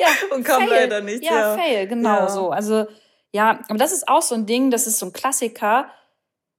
[0.00, 0.70] ja, und kam fail.
[0.70, 1.22] leider nicht.
[1.22, 1.54] Ja, ja.
[1.54, 2.28] fail, genau ja.
[2.30, 2.50] so.
[2.50, 2.86] Also
[3.30, 5.90] ja, aber das ist auch so ein Ding, das ist so ein Klassiker.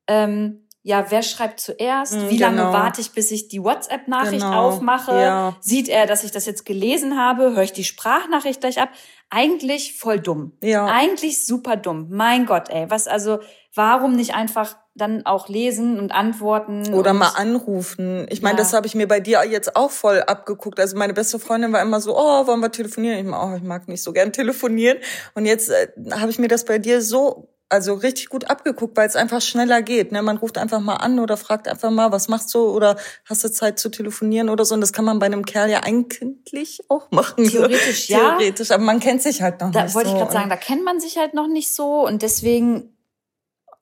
[0.07, 2.13] Ähm, ja, wer schreibt zuerst?
[2.13, 2.73] Mhm, Wie lange genau.
[2.73, 4.67] warte ich, bis ich die WhatsApp-Nachricht genau.
[4.67, 5.13] aufmache?
[5.13, 5.55] Ja.
[5.61, 7.55] Sieht er, dass ich das jetzt gelesen habe?
[7.55, 8.89] Höre ich die Sprachnachricht gleich ab?
[9.29, 10.51] Eigentlich voll dumm.
[10.61, 10.85] Ja.
[10.85, 12.07] Eigentlich super dumm.
[12.09, 12.89] Mein Gott, ey.
[12.89, 13.39] Was also,
[13.73, 16.93] warum nicht einfach dann auch lesen und antworten?
[16.93, 18.27] Oder und mal anrufen.
[18.29, 18.63] Ich meine, ja.
[18.63, 20.81] das habe ich mir bei dir jetzt auch voll abgeguckt.
[20.81, 23.19] Also meine beste Freundin war immer so, oh, wollen wir telefonieren?
[23.19, 24.97] Ich, meine, oh, ich mag nicht so gern telefonieren.
[25.33, 29.07] Und jetzt äh, habe ich mir das bei dir so also richtig gut abgeguckt, weil
[29.07, 30.11] es einfach schneller geht.
[30.11, 30.21] Ne?
[30.21, 33.51] Man ruft einfach mal an oder fragt einfach mal, was machst du oder hast du
[33.51, 34.75] Zeit zu telefonieren oder so.
[34.75, 37.45] Und das kann man bei einem Kerl ja eigentlich auch machen.
[37.49, 38.13] Theoretisch so.
[38.13, 38.37] ja.
[38.37, 39.99] Theoretisch, aber man kennt sich halt noch da nicht so.
[39.99, 42.93] Da wollte ich gerade sagen, da kennt man sich halt noch nicht so und deswegen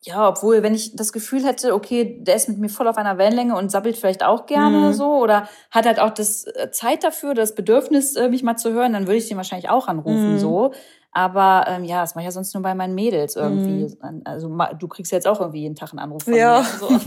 [0.04, 3.20] ja, obwohl, wenn ich das Gefühl hätte, okay, der ist mit mir voll auf einer
[3.20, 4.94] Wellenlänge und sabbelt vielleicht auch gerne mhm.
[4.94, 8.74] so oder hat halt auch das äh, Zeit dafür, das Bedürfnis, äh, mich mal zu
[8.74, 10.40] hören, dann würde ich den wahrscheinlich auch anrufen mhm.
[10.40, 10.74] so.
[11.12, 13.94] Aber ähm, ja, das mache ich ja sonst nur bei meinen Mädels irgendwie.
[14.02, 14.22] Mhm.
[14.24, 16.62] Also du kriegst jetzt auch irgendwie jeden Tag einen Anruf von ja.
[16.62, 16.68] mir.
[16.80, 17.00] So.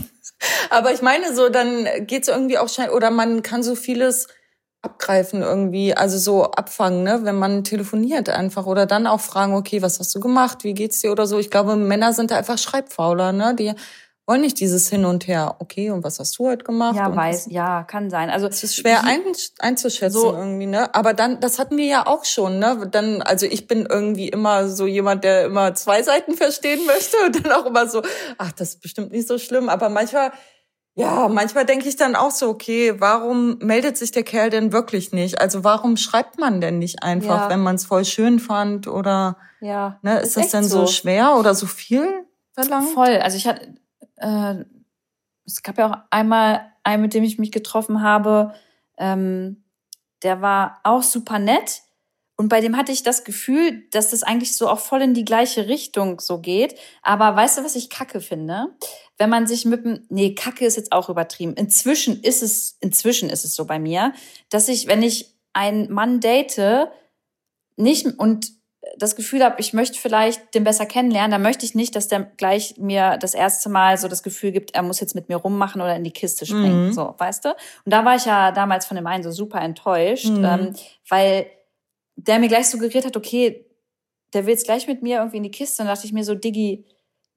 [0.69, 4.27] Aber ich meine so, dann geht's irgendwie auch schnell, oder man kann so vieles
[4.81, 9.81] abgreifen irgendwie, also so abfangen, ne, wenn man telefoniert einfach oder dann auch fragen, okay,
[9.81, 11.39] was hast du gemacht, wie geht's dir oder so.
[11.39, 13.73] Ich glaube, Männer sind da einfach schreibfauler, ne, die
[14.27, 15.57] wollen nicht dieses Hin und Her.
[15.59, 16.95] Okay, und was hast du heute gemacht?
[16.95, 18.29] Ja, weiß, ja, kann sein.
[18.29, 19.21] Also es ist schwer ein,
[19.59, 20.93] einzuschätzen so, irgendwie, ne?
[20.95, 22.87] Aber dann, das hatten wir ja auch schon, ne?
[22.91, 27.45] Dann, also ich bin irgendwie immer so jemand, der immer zwei Seiten verstehen möchte und
[27.45, 28.01] dann auch immer so,
[28.37, 29.69] ach, das ist bestimmt nicht so schlimm.
[29.69, 30.31] Aber manchmal,
[30.95, 35.11] ja, manchmal denke ich dann auch so, okay, warum meldet sich der Kerl denn wirklich
[35.11, 35.39] nicht?
[35.39, 37.49] Also warum schreibt man denn nicht einfach, ja.
[37.49, 39.37] wenn man es voll schön fand oder?
[39.61, 39.99] Ja.
[40.01, 42.07] Ne, ist, ist das denn so schwer oder so viel
[42.53, 42.89] verlangt?
[42.89, 43.17] Voll.
[43.17, 43.75] Also ich hatte
[44.17, 44.65] äh,
[45.45, 48.53] es gab ja auch einmal einen, mit dem ich mich getroffen habe,
[48.97, 49.63] ähm,
[50.23, 51.81] der war auch super nett.
[52.37, 55.23] Und bei dem hatte ich das Gefühl, dass das eigentlich so auch voll in die
[55.23, 56.75] gleiche Richtung so geht.
[57.01, 58.75] Aber weißt du, was ich kacke finde?
[59.17, 61.53] Wenn man sich mit dem, nee, kacke ist jetzt auch übertrieben.
[61.53, 64.13] Inzwischen ist es, inzwischen ist es so bei mir,
[64.49, 66.89] dass ich, wenn ich einen Mann date,
[67.77, 68.51] nicht, und
[68.97, 72.21] das Gefühl habe, ich möchte vielleicht den besser kennenlernen, dann möchte ich nicht, dass der
[72.37, 75.81] gleich mir das erste Mal so das Gefühl gibt, er muss jetzt mit mir rummachen
[75.81, 76.87] oder in die Kiste springen.
[76.87, 76.93] Mhm.
[76.93, 77.49] So, weißt du?
[77.49, 80.45] Und da war ich ja damals von dem einen so super enttäuscht, mhm.
[80.45, 80.73] ähm,
[81.09, 81.47] weil
[82.15, 83.65] der mir gleich suggeriert hat, okay,
[84.33, 85.81] der will jetzt gleich mit mir irgendwie in die Kiste.
[85.81, 86.85] Und dachte ich mir so, Diggi,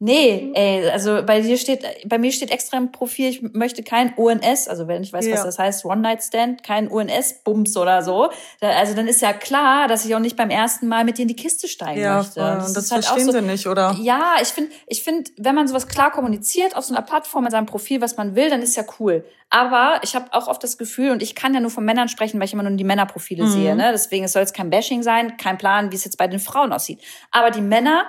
[0.01, 0.55] Nee, mhm.
[0.55, 4.69] ey, also bei dir steht, bei mir steht extra im Profil, ich möchte kein ONS,
[4.69, 5.35] also wenn ich weiß, ja.
[5.35, 8.31] was das heißt, One-Night-Stand, kein ONS-Bums oder so.
[8.61, 11.29] Also dann ist ja klar, dass ich auch nicht beim ersten Mal mit dir in
[11.29, 12.39] die Kiste steigen ja, möchte.
[12.39, 13.97] Ja, das, das halt verstehen so, sie nicht, oder?
[14.01, 17.51] Ja, ich finde, ich finde, wenn man sowas klar kommuniziert auf so einer Plattform in
[17.51, 19.25] seinem Profil, was man will, dann ist ja cool.
[19.51, 22.39] Aber ich habe auch oft das Gefühl, und ich kann ja nur von Männern sprechen,
[22.39, 23.51] weil ich immer nur die Männerprofile mhm.
[23.51, 23.91] sehe, ne?
[23.93, 26.73] Deswegen es soll es kein Bashing sein, kein Plan, wie es jetzt bei den Frauen
[26.73, 27.01] aussieht.
[27.33, 28.07] Aber die Männer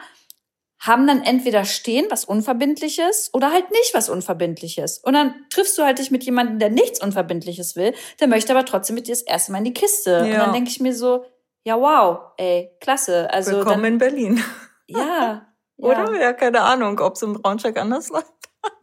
[0.80, 5.00] haben dann entweder stehen was Unverbindliches oder halt nicht was Unverbindliches.
[5.00, 8.66] Und dann triffst du halt dich mit jemandem, der nichts Unverbindliches will, der möchte aber
[8.66, 10.12] trotzdem mit dir das erste Mal in die Kiste.
[10.12, 10.24] Ja.
[10.24, 11.26] Und dann denke ich mir so,
[11.64, 13.30] ja wow, ey, klasse.
[13.32, 14.44] Also Willkommen dann, in Berlin.
[14.92, 15.46] Ja.
[15.78, 16.20] Oder?
[16.20, 18.26] Ja, keine Ahnung, ob es im Braunschweig anders läuft.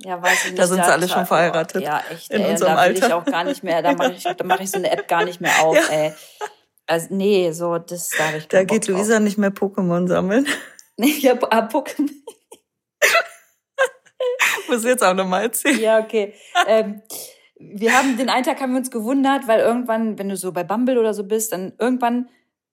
[0.04, 0.58] Ja, weiß ich nicht.
[0.58, 1.82] Da sind sie alle schon verheiratet.
[1.82, 3.06] Ja, echt, in ey, unserem da will Alter.
[3.08, 5.24] ich auch gar nicht mehr, da mache ich, da mach ich so eine App gar
[5.24, 5.94] nicht mehr auf, ja.
[5.94, 6.14] ey.
[6.86, 10.46] Also, nee, so, das sage ich Da geht Luisa nicht mehr Pokémon sammeln.
[11.04, 12.10] Ich habe Pokémon.
[14.68, 15.78] Muss jetzt auch nochmal erzählen.
[15.78, 16.34] Ja, okay.
[16.66, 17.02] Ähm,
[17.58, 20.64] wir haben den einen Tag haben wir uns gewundert, weil irgendwann, wenn du so bei
[20.64, 22.28] Bumble oder so bist, dann irgendwann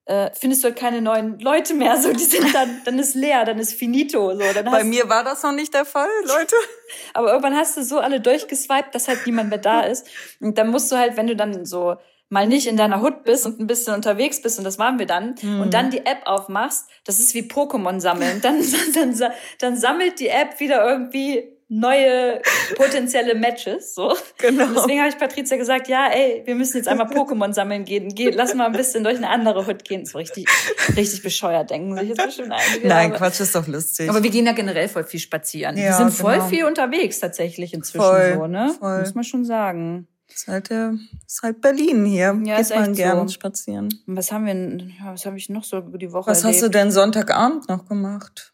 [0.05, 1.95] äh, findest du halt keine neuen Leute mehr.
[1.97, 4.33] So, die sind dann, dann ist leer, dann ist finito.
[4.36, 6.55] So, dann bei mir war das noch nicht der Fall, Leute.
[7.13, 10.07] Aber irgendwann hast du so alle durchgeswiped, dass halt niemand mehr da ist.
[10.41, 11.95] Und dann musst du halt, wenn du dann so
[12.34, 15.06] mal nicht in deiner Hut bist und ein bisschen unterwegs bist, und das waren wir
[15.06, 15.62] dann, mhm.
[15.62, 18.41] und dann die App aufmachst, das ist wie Pokémon sammeln.
[18.41, 18.60] Dann,
[18.96, 22.41] dann, dann, dann sammelt die App wieder irgendwie neue
[22.76, 23.96] potenzielle Matches.
[23.96, 24.15] So.
[24.39, 24.65] Genau.
[24.65, 28.10] Und deswegen habe ich Patricia gesagt, ja, ey, wir müssen jetzt einmal Pokémon sammeln gehen.
[28.13, 30.06] Geh, lass mal ein bisschen durch eine andere Hut gehen.
[30.06, 30.46] So richtig,
[30.96, 32.88] richtig bescheuert, denken sich jetzt bestimmt einige.
[32.88, 34.10] Nein, aber, Quatsch ist doch lustig.
[34.10, 35.78] Aber wir gehen ja generell voll viel spazieren.
[35.78, 36.48] Ja, wir sind voll genau.
[36.48, 38.76] viel unterwegs tatsächlich inzwischen voll, so, ne?
[38.80, 39.00] Voll.
[39.00, 40.08] Muss man schon sagen.
[40.34, 40.91] Ist halt, äh,
[41.28, 42.39] ist halt Berlin hier.
[42.43, 43.34] Ja, Geht man gerne so.
[43.34, 43.89] spazieren.
[44.08, 46.56] Was haben wir, ja, was habe ich noch so über die Woche Was erlebt?
[46.56, 48.54] hast du denn Sonntagabend noch gemacht?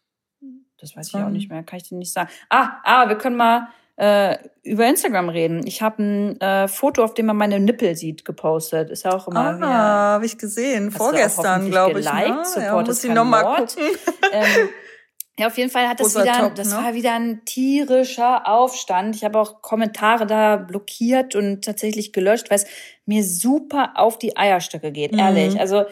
[0.78, 2.30] Das weiß ich auch nicht mehr, kann ich dir nicht sagen.
[2.48, 5.66] Ah, ah, wir können mal äh, über Instagram reden.
[5.66, 8.88] Ich habe ein äh, Foto, auf dem man meine Nippel sieht, gepostet.
[8.90, 9.58] Ist ja auch immer.
[9.62, 10.90] Ah, habe ich gesehen.
[10.90, 12.06] Vorgestern, glaube ich.
[12.06, 12.42] Ne?
[12.44, 13.84] Support ja, muss ich noch mal gucken.
[14.32, 14.68] Ähm,
[15.38, 16.76] ja, auf jeden Fall hat das wieder, Top, das ne?
[16.76, 19.16] war wieder ein tierischer Aufstand.
[19.16, 22.66] Ich habe auch Kommentare da blockiert und tatsächlich gelöscht, weil es
[23.06, 25.18] mir super auf die Eierstöcke geht, mhm.
[25.18, 25.58] ehrlich.
[25.58, 25.84] Also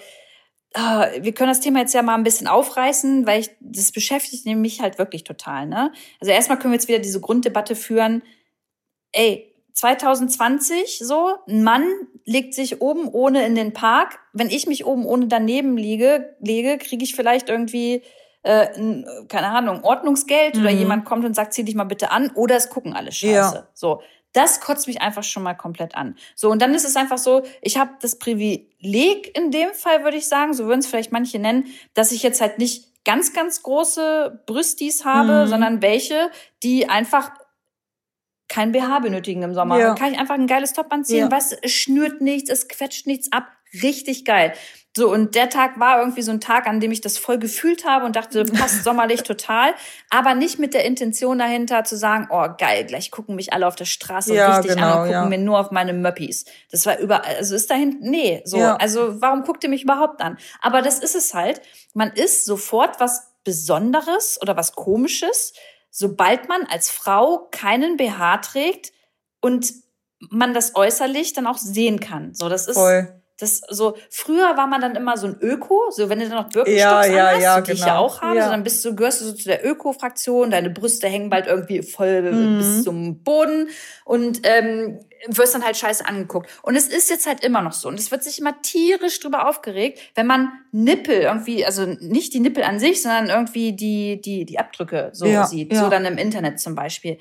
[0.74, 4.44] ah, wir können das Thema jetzt ja mal ein bisschen aufreißen, weil ich, das beschäftigt
[4.44, 5.66] mich halt wirklich total.
[5.66, 5.92] Ne?
[6.20, 8.22] Also erstmal können wir jetzt wieder diese Grunddebatte führen.
[9.12, 11.86] Ey, 2020 so, ein Mann
[12.24, 14.18] legt sich oben ohne in den Park.
[14.32, 18.02] Wenn ich mich oben ohne daneben liege, lege, kriege ich vielleicht irgendwie
[18.42, 20.62] äh, ein, keine Ahnung, Ordnungsgeld mhm.
[20.62, 23.56] oder jemand kommt und sagt, zieh dich mal bitte an oder es gucken alle scheiße.
[23.56, 23.68] Ja.
[23.74, 24.02] So.
[24.32, 26.16] Das kotzt mich einfach schon mal komplett an.
[26.34, 30.18] So, und dann ist es einfach so, ich habe das Privileg in dem Fall, würde
[30.18, 33.62] ich sagen, so würden es vielleicht manche nennen, dass ich jetzt halt nicht ganz, ganz
[33.62, 35.48] große Brüstis habe, mhm.
[35.48, 36.30] sondern welche,
[36.62, 37.30] die einfach
[38.48, 39.78] kein BH benötigen im Sommer.
[39.78, 39.88] Ja.
[39.88, 41.30] Dann kann ich einfach ein geiles Top anziehen, ja.
[41.30, 43.48] was es schnürt nichts, es quetscht nichts ab.
[43.82, 44.54] Richtig geil.
[44.98, 47.86] So, und der Tag war irgendwie so ein Tag, an dem ich das voll gefühlt
[47.86, 49.72] habe und dachte, passt sommerlich total.
[50.10, 53.76] Aber nicht mit der Intention dahinter zu sagen, oh geil, gleich gucken mich alle auf
[53.76, 55.24] der Straße ja, richtig genau, an und gucken ja.
[55.26, 56.46] mir nur auf meine Möppis.
[56.72, 58.58] Das war überall, also ist dahin, nee, so.
[58.58, 58.74] Ja.
[58.74, 60.36] Also warum guckt ihr mich überhaupt an?
[60.60, 61.62] Aber das ist es halt.
[61.94, 65.52] Man ist sofort was Besonderes oder was Komisches,
[65.90, 68.90] sobald man als Frau keinen BH trägt
[69.40, 69.72] und
[70.18, 72.34] man das äußerlich dann auch sehen kann.
[72.34, 73.14] So, das ist Voll.
[73.38, 73.96] Das so.
[74.10, 77.14] Früher war man dann immer so ein Öko, so wenn du dann noch Birkenstocks ja,
[77.14, 77.74] ja, anhast, ja, die genau.
[77.74, 78.04] ich ja genau.
[78.04, 78.44] auch habe, ja.
[78.44, 80.50] so, dann bist du gehörst du so zu der Öko-Fraktion.
[80.50, 82.58] Deine Brüste hängen bald irgendwie voll mhm.
[82.58, 83.68] bis zum Boden
[84.04, 86.50] und ähm, wirst dann halt scheiße angeguckt.
[86.62, 87.88] Und es ist jetzt halt immer noch so.
[87.88, 92.40] Und es wird sich immer tierisch drüber aufgeregt, wenn man Nippel irgendwie, also nicht die
[92.40, 95.72] Nippel an sich, sondern irgendwie die, die, die Abdrücke so ja, sieht.
[95.72, 95.84] Ja.
[95.84, 97.18] So dann im Internet zum Beispiel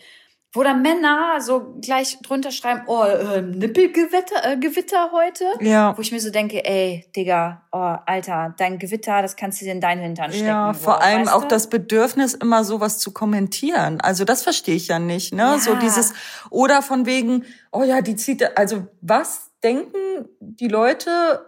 [0.54, 5.46] wo dann Männer so gleich drunter schreiben, oh, äh, Nippelgewitter äh, Gewitter heute.
[5.60, 5.96] Ja.
[5.98, 9.74] Wo ich mir so denke, ey, Digga, oh, Alter, dein Gewitter, das kannst du dir
[9.74, 10.48] in deinen Hintern stecken.
[10.48, 11.50] Ja, vor wow, allem auch du?
[11.50, 14.00] das Bedürfnis, immer sowas zu kommentieren.
[14.02, 15.44] Also das verstehe ich ja nicht, ne?
[15.44, 15.60] Ja.
[15.60, 16.14] So dieses,
[16.50, 19.98] oder von wegen, oh ja, die zieht, also was denken
[20.40, 21.46] die Leute,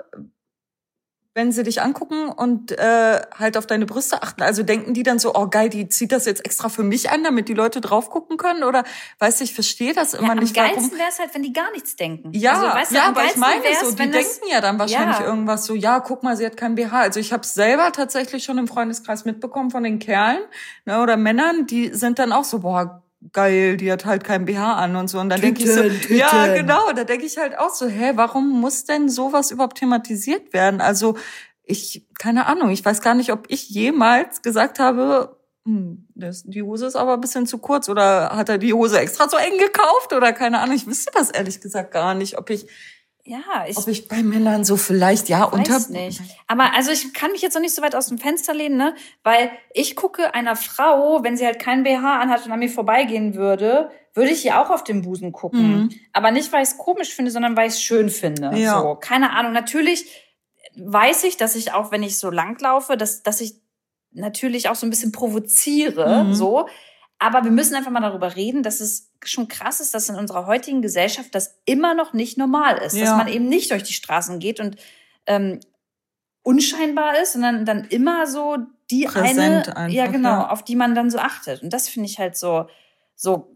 [1.35, 4.41] wenn sie dich angucken und äh, halt auf deine Brüste achten?
[4.41, 7.23] Also denken die dann so, oh geil, die zieht das jetzt extra für mich an,
[7.23, 8.63] damit die Leute drauf gucken können?
[8.63, 8.83] Oder
[9.19, 10.57] weißt du, ich verstehe das immer ja, nicht.
[10.57, 12.31] Am geilsten wäre es halt, wenn die gar nichts denken.
[12.33, 15.25] Ja, also, weißt du, ja, aber ich meine so, die denken ja dann wahrscheinlich ja.
[15.25, 16.99] irgendwas so, ja, guck mal, sie hat kein BH.
[16.99, 20.41] Also ich habe selber tatsächlich schon im Freundeskreis mitbekommen von den Kerlen
[20.85, 23.03] ne, oder Männern, die sind dann auch so, boah,
[23.33, 25.19] geil, die hat halt kein BH an und so.
[25.19, 26.15] Und dann denke ich so, Tüten.
[26.15, 30.53] ja, genau, da denke ich halt auch so, hä, warum muss denn sowas überhaupt thematisiert
[30.53, 30.81] werden?
[30.81, 31.17] Also
[31.63, 36.63] ich, keine Ahnung, ich weiß gar nicht, ob ich jemals gesagt habe, hm, das, die
[36.63, 39.57] Hose ist aber ein bisschen zu kurz oder hat er die Hose extra so eng
[39.57, 40.75] gekauft oder keine Ahnung.
[40.75, 42.67] Ich wüsste das ehrlich gesagt gar nicht, ob ich
[43.29, 46.19] ja, ich, ob ich bei Männern so vielleicht ja unter weiß nicht.
[46.47, 48.95] Aber also ich kann mich jetzt noch nicht so weit aus dem Fenster lehnen, ne,
[49.23, 53.35] weil ich gucke einer Frau, wenn sie halt kein BH anhat und an mir vorbeigehen
[53.35, 55.69] würde, würde ich ihr auch auf den Busen gucken.
[55.69, 55.89] Mhm.
[56.11, 58.57] Aber nicht, weil ich es komisch finde, sondern weil ich es schön finde.
[58.57, 58.81] Ja.
[58.81, 59.53] So, keine Ahnung.
[59.53, 60.07] Natürlich
[60.75, 63.53] weiß ich, dass ich auch, wenn ich so langlaufe, dass dass ich
[64.11, 66.33] natürlich auch so ein bisschen provoziere, mhm.
[66.33, 66.67] so.
[67.19, 70.45] Aber wir müssen einfach mal darüber reden, dass es schon krass ist, dass in unserer
[70.45, 72.95] heutigen Gesellschaft das immer noch nicht normal ist.
[72.95, 73.05] Ja.
[73.05, 74.77] Dass man eben nicht durch die Straßen geht und
[75.27, 75.59] ähm,
[76.43, 78.57] unscheinbar ist, sondern dann immer so
[78.89, 80.49] die Präsent eine, einfach, ja genau, ja.
[80.49, 81.61] auf die man dann so achtet.
[81.61, 82.67] Und das finde ich halt so,
[83.15, 83.53] so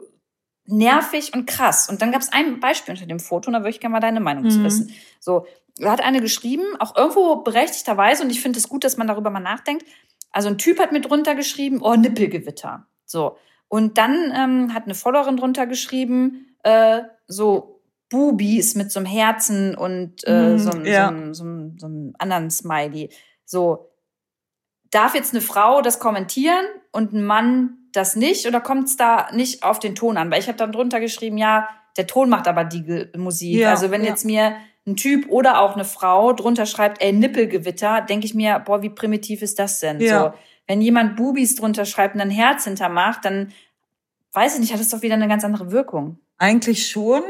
[0.65, 1.89] nervig und krass.
[1.89, 3.99] Und dann gab es ein Beispiel unter dem Foto, und da würde ich gerne mal
[3.99, 4.52] deine Meinung mhm.
[4.52, 4.93] zu wissen.
[5.19, 5.47] So,
[5.78, 9.30] da hat eine geschrieben, auch irgendwo berechtigterweise, und ich finde es gut, dass man darüber
[9.30, 9.86] mal nachdenkt.
[10.32, 12.88] Also ein Typ hat mit drunter geschrieben, oh, Nippelgewitter.
[13.06, 13.38] So.
[13.73, 19.73] Und dann ähm, hat eine Followerin drunter geschrieben, äh, so Bubis mit so einem Herzen
[19.73, 21.12] und äh, mhm, so, ja.
[21.31, 23.09] so, so, so einem anderen Smiley.
[23.45, 23.89] So,
[24.91, 28.45] darf jetzt eine Frau das kommentieren und ein Mann das nicht?
[28.45, 30.29] Oder kommt es da nicht auf den Ton an?
[30.29, 33.55] Weil ich habe dann drunter geschrieben, ja, der Ton macht aber die Musik.
[33.55, 34.09] Ja, also wenn ja.
[34.09, 34.55] jetzt mir
[34.86, 38.91] ein Typ oder auch eine Frau drunter schreibt, ey, Nippelgewitter, denke ich mir, boah, wie
[38.91, 39.99] primitiv ist das denn?
[39.99, 40.19] Ja.
[40.25, 40.33] So,
[40.73, 43.53] wenn jemand Bubis drunter schreibt und ein Herz hintermacht, dann
[44.31, 46.17] weiß ich nicht, hat das doch wieder eine ganz andere Wirkung.
[46.39, 47.21] Eigentlich schon,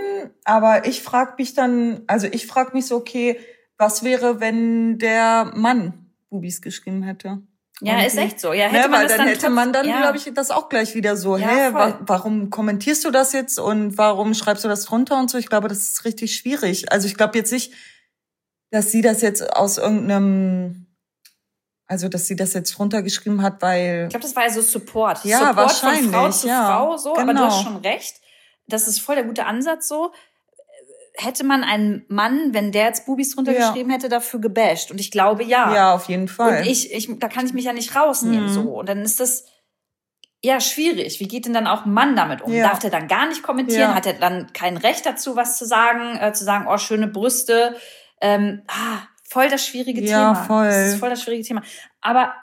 [0.46, 3.38] aber ich frage mich dann, also ich frage mich so, okay,
[3.78, 5.92] was wäre, wenn der Mann
[6.30, 7.42] Bubis geschrieben hätte?
[7.82, 8.54] Ja, ist echt so.
[8.54, 10.00] Ja, hätte ja, man weil dann, dann hätte man dann, ja.
[10.00, 13.60] glaube ich, das auch gleich wieder so, ja, hä, wa warum kommentierst du das jetzt
[13.60, 15.38] und warum schreibst du das drunter und so?
[15.38, 16.94] Ich glaube, das ist richtig schwierig.
[16.94, 17.74] Also ich glaube jetzt nicht,
[18.72, 20.83] dass sie das jetzt aus irgendeinem
[21.94, 24.06] also, dass sie das jetzt runtergeschrieben hat, weil.
[24.06, 25.24] Ich glaube, das war ja so Support.
[25.24, 26.12] Ja, Support wahrscheinlich.
[26.12, 27.14] Von Frau zu ja, Frau, so.
[27.14, 27.22] Genau.
[27.22, 27.72] Aber du hast genau.
[27.72, 28.16] schon recht.
[28.68, 30.12] Das ist voll der gute Ansatz, so.
[31.16, 33.76] Hätte man einen Mann, wenn der jetzt Bubis drunter ja.
[33.76, 34.90] hätte, dafür gebasht?
[34.90, 35.74] Und ich glaube, ja.
[35.76, 36.62] Ja, auf jeden Fall.
[36.62, 38.54] Und ich, ich, da kann ich mich ja nicht rausnehmen, mhm.
[38.54, 38.62] so.
[38.80, 39.46] Und dann ist das,
[40.42, 41.20] ja, schwierig.
[41.20, 42.52] Wie geht denn dann auch ein Mann damit um?
[42.52, 42.70] Ja.
[42.70, 43.92] Darf der dann gar nicht kommentieren?
[43.92, 43.96] Ja.
[43.96, 46.18] Hat er dann kein Recht dazu, was zu sagen?
[46.18, 47.76] Äh, zu sagen, oh, schöne Brüste.
[48.20, 49.04] Ähm, ah,
[49.34, 50.36] voll das schwierige Ja, Thema.
[50.46, 50.66] voll.
[50.68, 51.62] Das ist voll das schwierige Thema.
[52.02, 52.34] Aber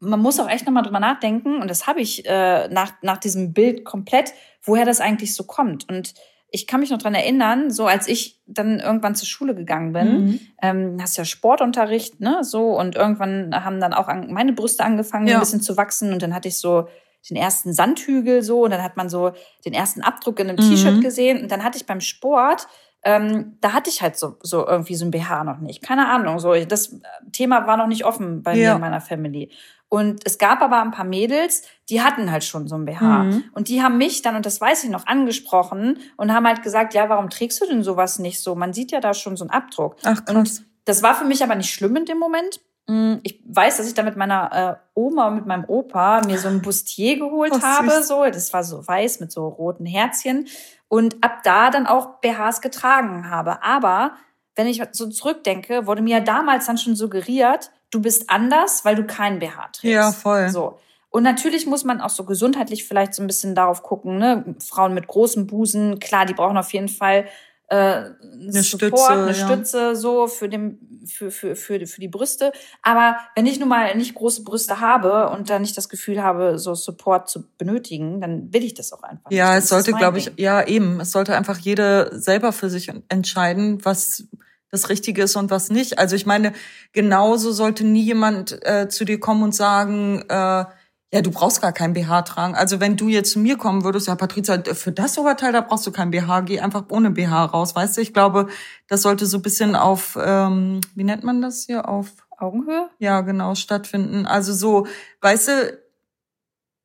[0.00, 3.52] man muss auch echt nochmal drüber nachdenken, und das habe ich äh, nach, nach diesem
[3.52, 5.88] Bild komplett, woher das eigentlich so kommt.
[5.88, 6.14] Und
[6.54, 10.08] ich kann mich noch dran erinnern, so als ich dann irgendwann zur Schule gegangen bin,
[10.24, 10.40] Mhm.
[10.60, 15.28] ähm, hast ja Sportunterricht, ne, so, und irgendwann haben dann auch an, meine Brüste angefangen,
[15.28, 15.34] Ja.
[15.36, 16.88] ein bisschen zu wachsen, und dann hatte ich so
[17.30, 19.32] den ersten Sandhügel so, und dann hat man so
[19.64, 20.68] den ersten Abdruck in einem Mhm.
[20.70, 22.66] T-Shirt gesehen, und dann hatte ich beim Sport,
[23.04, 25.82] ähm, da hatte ich halt so, so irgendwie so ein BH noch nicht.
[25.82, 26.96] Keine Ahnung, so, das
[27.32, 28.74] Thema war noch nicht offen bei mir Ja.
[28.76, 29.50] in meiner Family.
[29.88, 33.24] Und es gab aber ein paar Mädels, die hatten halt schon so ein BH.
[33.24, 33.44] Mhm.
[33.52, 36.94] Und die haben mich dann, und das weiß ich noch, angesprochen und haben halt gesagt,
[36.94, 38.54] ja, warum trägst du denn sowas nicht so?
[38.54, 39.96] Man sieht ja da schon so einen Abdruck.
[40.04, 40.34] Ach, krass.
[40.34, 42.60] Und das war für mich aber nicht schlimm in dem Moment.
[42.86, 46.38] Mm, Ich weiß, dass ich da mit meiner äh, Oma und mit meinem Opa mir
[46.38, 48.02] so ein Bustier geholt Oh, habe.
[48.02, 50.48] So, das war so weiß mit so roten Herzchen.
[50.88, 53.62] Und ab da dann auch BHs getragen habe.
[53.62, 54.12] Aber
[54.56, 59.04] wenn ich so zurückdenke, wurde mir damals dann schon suggeriert, du bist anders, weil du
[59.04, 59.84] keinen BH trägst.
[59.84, 60.50] Ja, voll.
[60.50, 60.78] So.
[61.08, 64.54] Und natürlich muss man auch so gesundheitlich vielleicht so ein bisschen darauf gucken, ne?
[64.66, 67.26] Frauen mit großem Busen, klar, die brauchen auf jeden Fall
[67.72, 69.46] äh, eine Stütze, Support, eine ja.
[69.46, 72.52] Stütze so für, den, für, für, für, für die Brüste.
[72.82, 76.58] Aber wenn ich nun mal nicht große Brüste habe und dann nicht das Gefühl habe,
[76.58, 79.30] so Support zu benötigen, dann will ich das auch einfach.
[79.30, 79.64] Ja, nicht.
[79.64, 80.34] es sollte, glaube ich, Ding.
[80.36, 84.24] ja eben, es sollte einfach jede selber für sich entscheiden, was
[84.70, 85.98] das Richtige ist und was nicht.
[85.98, 86.52] Also ich meine,
[86.92, 90.64] genauso sollte nie jemand äh, zu dir kommen und sagen, äh,
[91.14, 92.54] ja, du brauchst gar kein BH tragen.
[92.54, 95.86] Also wenn du jetzt zu mir kommen würdest, ja, Patricia, für das Oberteil, da brauchst
[95.86, 98.00] du kein BH, geh einfach ohne BH raus, weißt du?
[98.00, 98.48] Ich glaube,
[98.88, 102.88] das sollte so ein bisschen auf, ähm, wie nennt man das hier, auf Augenhöhe?
[102.98, 104.26] ja, genau, stattfinden.
[104.26, 104.86] Also so,
[105.20, 105.78] weißt du,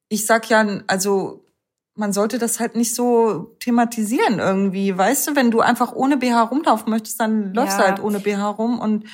[0.10, 1.44] ich sag ja, also
[1.96, 6.44] man sollte das halt nicht so thematisieren irgendwie, weißt du, wenn du einfach ohne BH
[6.44, 7.88] rumlaufen möchtest, dann läufst du Ja.
[7.90, 9.06] halt ohne BH rum und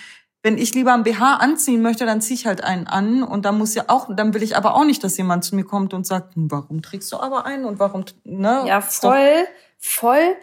[0.44, 3.58] wenn ich lieber ein BH anziehen möchte, dann ziehe ich halt einen an und dann
[3.58, 6.06] muss ja auch, dann will ich aber auch nicht, dass jemand zu mir kommt und
[6.06, 8.64] sagt, hm, warum trägst du aber einen und warum, ne?
[8.68, 9.48] Ja, voll,
[9.80, 10.36] voll.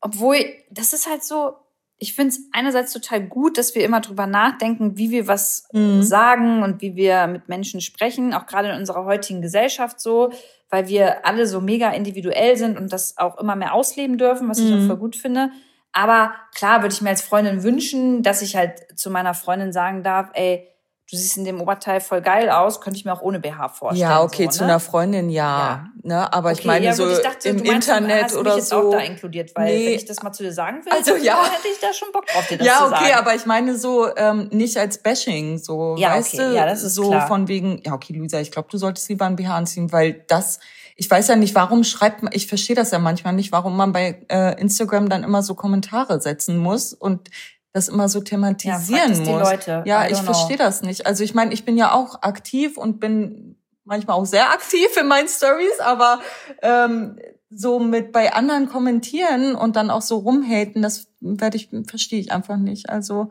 [0.00, 0.36] Obwohl,
[0.70, 1.54] das ist halt so,
[1.98, 6.02] ich finde es einerseits total gut, dass wir immer drüber nachdenken, wie wir was Mhm.
[6.02, 10.30] sagen und wie wir mit Menschen sprechen, auch gerade in unserer heutigen Gesellschaft so,
[10.70, 14.58] weil wir alle so mega individuell sind und das auch immer mehr ausleben dürfen, was
[14.60, 14.82] ich Mhm.
[14.84, 15.50] auch voll gut finde.
[15.92, 20.02] Aber klar würde ich mir als Freundin wünschen, dass ich halt zu meiner Freundin sagen
[20.02, 20.66] darf, ey,
[21.10, 24.08] du siehst in dem Oberteil voll geil aus, könnte ich mir auch ohne BH vorstellen.
[24.08, 24.70] Ja, okay, so, zu ne?
[24.70, 25.86] einer Freundin ja, Ja.
[26.04, 28.76] ne, aber ich Okay, meine ja, so ich dachte, im meinst, Internet oder jetzt so.
[28.76, 29.86] auch da inkludiert, weil Nee.
[29.86, 31.42] wenn ich das mal zu dir sagen will, Also, ja.
[31.44, 33.14] hätte ich da schon Bock drauf, dir das ja, zu okay, sagen.
[33.18, 36.84] aber ich meine so ähm, nicht als Bashing, so, Ja, weißt okay, du, ja, das
[36.84, 37.26] ist so klar.
[37.26, 40.60] von wegen, ja, okay, Luisa, ich glaube, du solltest lieber ein BH anziehen, weil das,
[41.00, 43.90] ich weiß ja nicht, warum schreibt man, ich verstehe das ja manchmal nicht, warum man
[43.90, 47.30] bei äh, Instagram dann immer so Kommentare setzen muss und
[47.72, 49.50] das immer so ja, thematisieren die muss.
[49.50, 49.82] Leute.
[49.86, 51.06] Ja, ich verstehe das nicht.
[51.06, 55.08] Also ich meine, ich bin ja auch aktiv und bin manchmal auch sehr aktiv in
[55.08, 56.20] meinen Stories, aber
[56.60, 62.20] ähm, so mit bei anderen kommentieren und dann auch so rumhaten, das werde ich verstehe
[62.20, 62.90] ich einfach nicht.
[62.90, 63.30] Also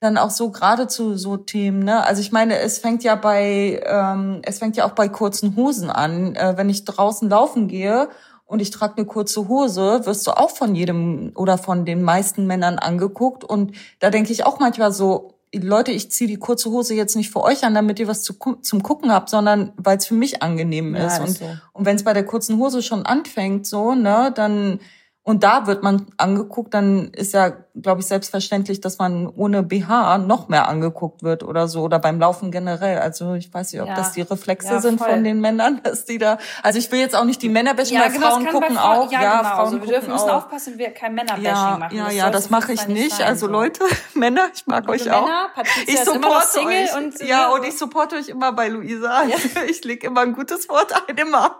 [0.00, 2.04] dann auch so gerade zu so Themen, ne?
[2.04, 5.90] Also ich meine, es fängt ja bei ähm, es fängt ja auch bei kurzen Hosen
[5.90, 6.34] an.
[6.34, 8.08] Äh, wenn ich draußen laufen gehe
[8.44, 12.46] und ich trage eine kurze Hose, wirst du auch von jedem oder von den meisten
[12.46, 13.42] Männern angeguckt.
[13.42, 17.30] Und da denke ich auch manchmal so, Leute, ich ziehe die kurze Hose jetzt nicht
[17.30, 20.42] für euch an, damit ihr was zu, zum Gucken habt, sondern weil es für mich
[20.42, 21.14] angenehm Ja, ist.
[21.14, 21.44] ist Und, so.
[21.72, 24.80] und wenn es bei der kurzen Hose schon anfängt, so, ne, dann
[25.26, 30.18] und da wird man angeguckt, dann ist ja, glaube ich, selbstverständlich, dass man ohne BH
[30.18, 32.98] noch mehr angeguckt wird oder so oder beim Laufen generell.
[33.00, 33.96] Also ich weiß nicht, ob Ja.
[33.96, 35.10] das die Reflexe Ja, sind voll.
[35.10, 36.38] von den Männern, dass die da.
[36.62, 39.10] Also ich will jetzt auch nicht die Männer bashen, weil genau, Frauen gucken Frauen- auch.
[39.12, 39.50] Ja, Ja, genau.
[39.50, 40.34] Frauen also wir dürfen müssen auch.
[40.44, 41.96] aufpassen, wir kein Männerbashing Ja, machen.
[41.96, 43.16] ja, Das ja, das mache ich nicht.
[43.16, 43.52] sein, Also so.
[43.52, 43.80] Leute,
[44.14, 45.22] Männer, ich mag Liebe euch auch.
[45.24, 46.96] Männer, Patricia Ich supporte Single euch.
[46.96, 49.22] und ja, ne, und ich supporte euch immer bei Luisa.
[49.68, 51.58] Ich leg immer ein gutes Wort ein, immer.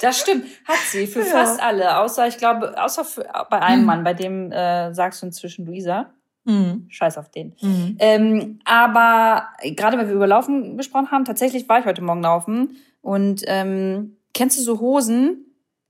[0.00, 1.26] Das stimmt, hat sie für Ja.
[1.26, 3.86] fast alle, außer ich glaube, außer für, bei einem Hm.
[3.86, 6.10] Mann, bei dem äh, sagst du inzwischen Luisa.
[6.46, 6.86] Hm.
[6.88, 7.54] Scheiß auf den.
[7.60, 7.96] Hm.
[7.98, 12.76] Ähm, aber gerade weil wir über Laufen gesprochen haben, tatsächlich war ich heute Morgen laufen
[13.02, 15.44] und ähm, kennst du so Hosen?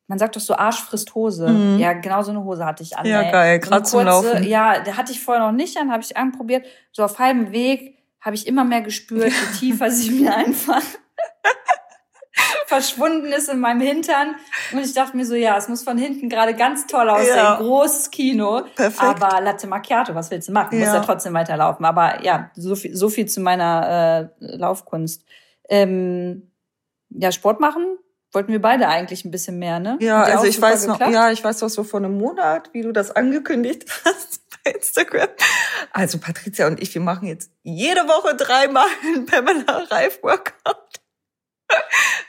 [0.08, 1.48] Man sagt doch so Arsch frisst Hose.
[1.48, 1.78] Mhm.
[1.78, 3.06] Ja, genau so eine Hose hatte ich an.
[3.06, 3.30] Ja, ey.
[3.30, 4.42] geil, So grad eine zum Laufen.
[4.42, 6.66] Ja, der hatte ich vorher noch nicht an, habe ich anprobiert.
[6.90, 10.82] So auf halbem Weg habe ich immer mehr gespürt, je tiefer sie mir einfach
[12.66, 14.36] verschwunden ist in meinem Hintern.
[14.72, 17.36] Und ich dachte mir so, ja, es muss von hinten gerade ganz toll aussehen.
[17.36, 17.56] Ja.
[17.56, 18.62] Großes Kino.
[18.74, 19.02] Perfekt.
[19.02, 20.78] Aber Latte Macchiato, was willst du machen?
[20.78, 20.94] Muss Ja.
[20.94, 21.84] ja trotzdem weiterlaufen.
[21.84, 25.24] Aber ja, so viel, so viel zu meiner äh, Laufkunst.
[25.68, 26.50] Ähm,
[27.10, 27.98] ja, Sport machen
[28.32, 29.98] wollten wir beide eigentlich ein bisschen mehr, ne?
[30.00, 31.12] Ja, ja also ich weiß noch, geklappt.
[31.12, 35.28] ja, ich weiß noch so vor einem Monat, wie du das angekündigt hast bei Instagram.
[35.92, 41.00] Also Patricia und ich, wir machen jetzt jede Woche dreimal einen Pamela Reif Workout.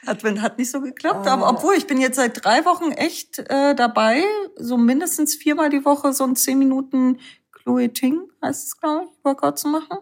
[0.07, 1.49] Hat, hat nicht so geklappt, aber Ah.
[1.51, 4.23] obwohl ich bin jetzt seit drei Wochen echt äh, dabei,
[4.57, 7.19] so mindestens viermal die Woche so ein zehn Minuten
[7.51, 9.99] Chloe Ting heißt es, glaube ich, Workout zu machen.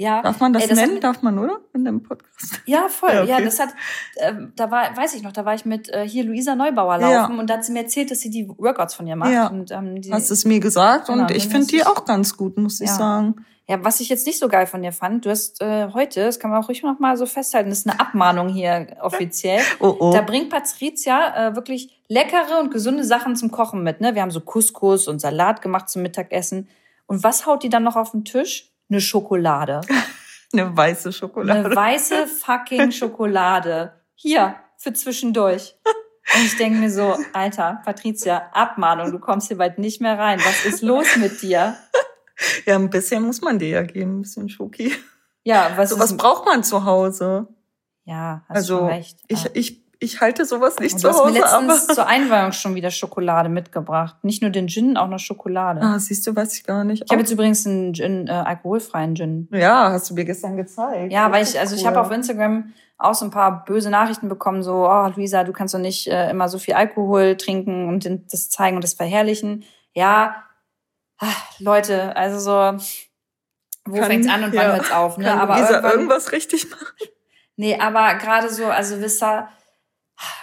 [0.00, 0.22] Ja.
[0.22, 0.94] Darf man das, Ey, das hat nennen?
[0.94, 1.58] mit- Darf man, oder?
[1.74, 2.60] In dem Podcast.
[2.64, 3.10] Ja, voll.
[3.12, 3.44] Ja, Ja, okay.
[3.44, 3.68] das hat,
[4.16, 7.20] ähm, da war, weiß ich noch, da war ich mit äh, hier Luisa Neubauer Ja.
[7.22, 9.32] laufen und da hat sie mir erzählt, dass sie die Workouts von ihr macht.
[9.32, 9.48] Ja.
[9.48, 12.56] Und, ähm, die, Hast es mir gesagt Genau, und ich finde die auch ganz gut,
[12.56, 12.94] muss ich Ja.
[12.94, 13.44] sagen.
[13.68, 16.40] ja, was ich jetzt nicht so geil von dir fand, du hast äh, heute, das
[16.40, 19.60] kann man auch ruhig noch mal so festhalten, das ist eine Abmahnung hier offiziell.
[19.80, 20.12] Oh, oh.
[20.12, 24.00] Da bringt Patricia äh, wirklich leckere und gesunde Sachen zum Kochen mit.
[24.00, 24.14] Ne?
[24.14, 26.68] Wir haben so Couscous und Salat gemacht zum Mittagessen.
[27.06, 28.66] Und was haut die dann noch auf den Tisch?
[28.90, 29.80] Eine Schokolade.
[30.52, 31.66] Eine weiße Schokolade.
[31.66, 33.92] Eine weiße fucking Schokolade.
[34.14, 35.76] Hier, für zwischendurch.
[36.34, 40.40] Und ich denke mir so, Alter, Patricia, Abmahnung, du kommst hier bald nicht mehr rein.
[40.44, 41.76] Was ist los mit dir?
[42.64, 44.94] Ja, ein bisschen muss man dir ja geben, ein bisschen Schoki.
[45.42, 46.16] Ja, was Sowas ist...
[46.16, 47.48] braucht man zu Hause.
[48.04, 49.18] Ja, hast Also recht.
[49.28, 49.50] ich, Ja.
[49.52, 51.66] ich, ich halte sowas nicht Und du zu hast mir Hause, aber.
[51.66, 54.16] letztens zur Einweihung schon wieder Schokolade mitgebracht.
[54.22, 55.82] Nicht nur den Gin, auch noch Schokolade.
[55.82, 57.04] Ah, siehst du, weiß ich gar nicht.
[57.04, 59.48] Ich habe jetzt übrigens einen Gin, äh, alkoholfreien Gin.
[59.52, 61.12] ja, hast du mir gestern gezeigt.
[61.12, 61.88] Ja, weil ich, also ich cool.
[61.88, 65.74] habe auf Instagram auch so ein paar böse Nachrichten bekommen, so, oh, Luisa, du kannst
[65.74, 69.64] doch nicht äh, immer so viel Alkohol trinken und das zeigen und das verherrlichen.
[69.92, 70.44] Ja,
[71.18, 71.26] ah,
[71.58, 72.84] Leute, also so,
[73.86, 74.72] wo Kann- fängt's an und wann ja.
[74.72, 75.24] hört's auf, ne?
[75.24, 76.86] Kann Aber Luisa irgendwas richtig machen?
[77.56, 79.48] nee, aber gerade so, also wisst ihr,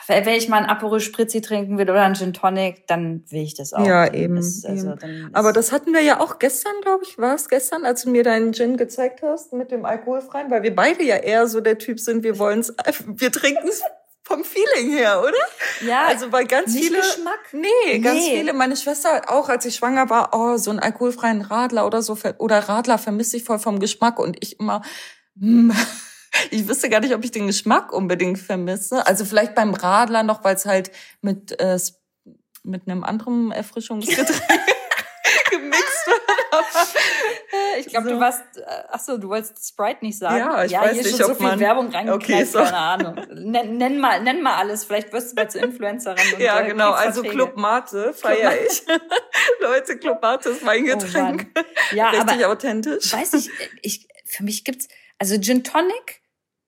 [0.07, 3.53] wenn ich mal ein Aperol Spritzi trinken will oder einen Gin Tonic, dann will ich
[3.55, 3.86] das auch.
[3.86, 5.30] Ja, eben, Ist, also, eben.
[5.34, 8.23] Aber das hatten wir ja auch gestern, glaube ich, war es gestern, als du mir
[8.23, 11.99] deinen Gin gezeigt hast mit dem alkoholfreien, weil wir beide ja eher so der Typ
[11.99, 12.73] sind, wir wollen's,
[13.05, 13.82] wir trinken es
[14.23, 15.88] vom Feeling her, oder?
[15.88, 17.39] ja, Also weil ganz nicht viele Geschmack.
[17.53, 18.39] Nee, ganz Nee.
[18.39, 18.51] viele.
[18.53, 22.59] Meine Schwester auch, als ich schwanger war, oh, so einen alkoholfreien Radler oder so oder
[22.59, 24.82] Radler vermisse ich voll vom Geschmack und ich immer,
[25.39, 25.71] hm,
[26.51, 29.05] ich wüsste gar nicht, ob ich den Geschmack unbedingt vermisse.
[29.07, 31.78] Also vielleicht beim Radler noch, weil es halt mit äh,
[32.63, 34.28] mit einem anderen Erfrischungsgetränk
[35.49, 36.21] gemixt wird.
[37.80, 38.15] Ich glaube, So.
[38.15, 40.38] du warst, äh, ach so, du wolltest Sprite nicht sagen.
[40.38, 42.59] Ja, ich ja weiß hier nicht, schon so ob viel man- Werbung reingeknallt, Okay, so.
[42.59, 43.15] keine Ahnung.
[43.32, 44.84] Nenn, nenn mal, nenn mal alles.
[44.84, 46.17] Vielleicht wirst du bald zur Influencerin.
[46.34, 46.91] Und, Ja, äh, genau.
[46.91, 47.21] Also.
[47.23, 48.84] Club Mate feiere ich.
[49.61, 51.47] Leute, Club Mate ist mein Oh Getränk.
[51.55, 51.65] Mann.
[51.93, 53.13] Ja, Richtig aber authentisch.
[53.13, 53.49] weiß ich,
[53.82, 54.88] ich, für mich gibt's,
[55.20, 56.22] also Gin Tonic,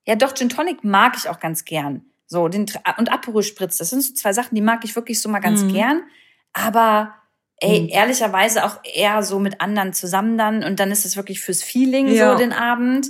[0.06, 2.04] ja doch, Gin Tonic mag ich auch ganz gern.
[2.26, 5.20] So, den, Tra- und Aperol Spritz, das sind so zwei Sachen, die mag ich wirklich
[5.20, 5.72] so mal ganz Mhm.
[5.72, 6.02] gern.
[6.52, 7.14] Aber,
[7.56, 7.88] ey, Mhm.
[7.88, 10.62] ehrlicherweise auch eher so mit anderen zusammen dann.
[10.64, 12.32] Und dann ist es wirklich fürs Feeling Ja.
[12.32, 13.08] so den Abend.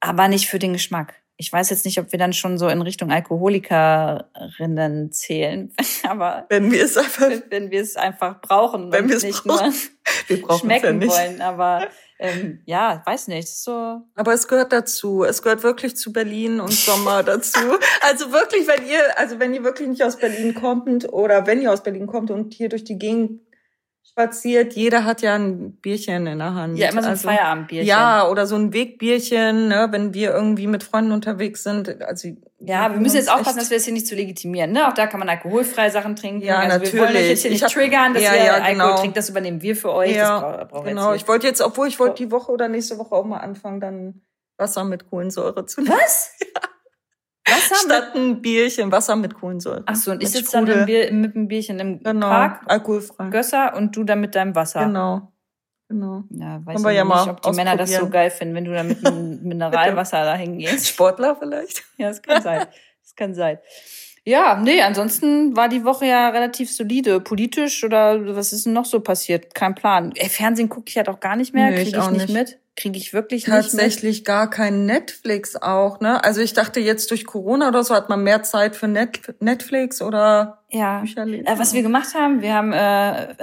[0.00, 1.14] Aber nicht für den Geschmack.
[1.38, 5.72] Ich weiß jetzt nicht, ob wir dann schon so in Richtung Alkoholikerinnen zählen.
[6.08, 9.70] Aber Wenn wir es einfach, wenn wir es einfach brauchen Wenn wir es nicht brauchen.
[9.70, 9.74] nur
[10.26, 11.10] wir brauchen es ja schmecken nicht.
[11.12, 11.40] wollen.
[11.40, 11.88] Aber
[12.18, 13.48] ähm, ja, weiß nicht.
[13.48, 14.02] So.
[14.14, 15.24] Aber es gehört dazu.
[15.24, 17.60] Es gehört wirklich zu Berlin und Sommer dazu.
[18.00, 21.72] Also wirklich, wenn ihr, also wenn ihr wirklich nicht aus Berlin kommt oder wenn ihr
[21.72, 23.40] aus Berlin kommt und hier durch die Gegend
[24.02, 26.76] spaziert, jeder hat ja ein Bierchen in der Hand.
[26.76, 27.86] Ja, immer so ein also, Feierabendbierchen.
[27.86, 32.02] Ja, oder so ein Wegbierchen, ne, wenn wir irgendwie mit Freunden unterwegs sind.
[32.02, 32.28] Also
[32.58, 34.72] Ja, wir müssen jetzt aufpassen, dass wir es hier nicht zu legitimieren.
[34.72, 34.88] Ne?
[34.88, 36.42] Auch da kann man alkoholfreie Sachen trinken.
[36.42, 37.50] Ja, also wir wollen euch jetzt hier natürlich.
[37.50, 38.96] nicht Ich hab- triggern, dass Ja, ihr ja, Alkohol genau.
[38.96, 39.16] trinkt.
[39.16, 40.16] Das übernehmen wir für euch.
[40.16, 41.12] Ja, das braucht genau.
[41.14, 44.22] Ich wollte jetzt, obwohl ich wollte die Woche oder nächste Woche auch mal anfangen, dann
[44.56, 45.94] Wasser mit Kohlensäure zu nehmen.
[45.96, 46.32] Was?
[47.50, 47.96] Was haben wir?
[47.96, 49.82] Statt ein Bierchen Wasser mit Kohlensäure.
[49.86, 53.28] Ach so, und ich sitze dann Bier, mit dem Bierchen im Genau, Park, alkoholfrei.
[53.30, 54.84] Gösser, und du dann mit deinem Wasser.
[54.84, 55.32] Genau.
[55.88, 56.24] Genau.
[56.30, 58.82] Ja, weiß ich ja nicht, ob die Männer das so geil finden, wenn du da
[58.82, 60.86] mit dem Mineralwasser da hingehst.
[60.88, 61.82] Sportler vielleicht?
[61.96, 62.66] Ja, das kann sein.
[63.02, 63.58] Das kann sein.
[64.24, 67.20] Ja, nee, ansonsten war die Woche ja relativ solide.
[67.20, 69.54] Politisch oder was ist denn noch so passiert?
[69.54, 70.12] Kein Plan.
[70.16, 71.70] Ey, Fernsehen gucke ich halt auch gar nicht mehr.
[71.70, 72.28] Nee, Kriege ich ich nicht.
[72.28, 72.58] mit.
[72.78, 73.42] Kriege ich wirklich.
[73.42, 76.22] Tatsächlich gar kein Netflix auch, ne?
[76.22, 80.00] Also ich dachte jetzt durch Corona oder so hat man mehr Zeit für Net Netflix
[80.00, 81.02] oder Ja.
[81.02, 83.34] Äh, was wir gemacht haben, wir haben äh,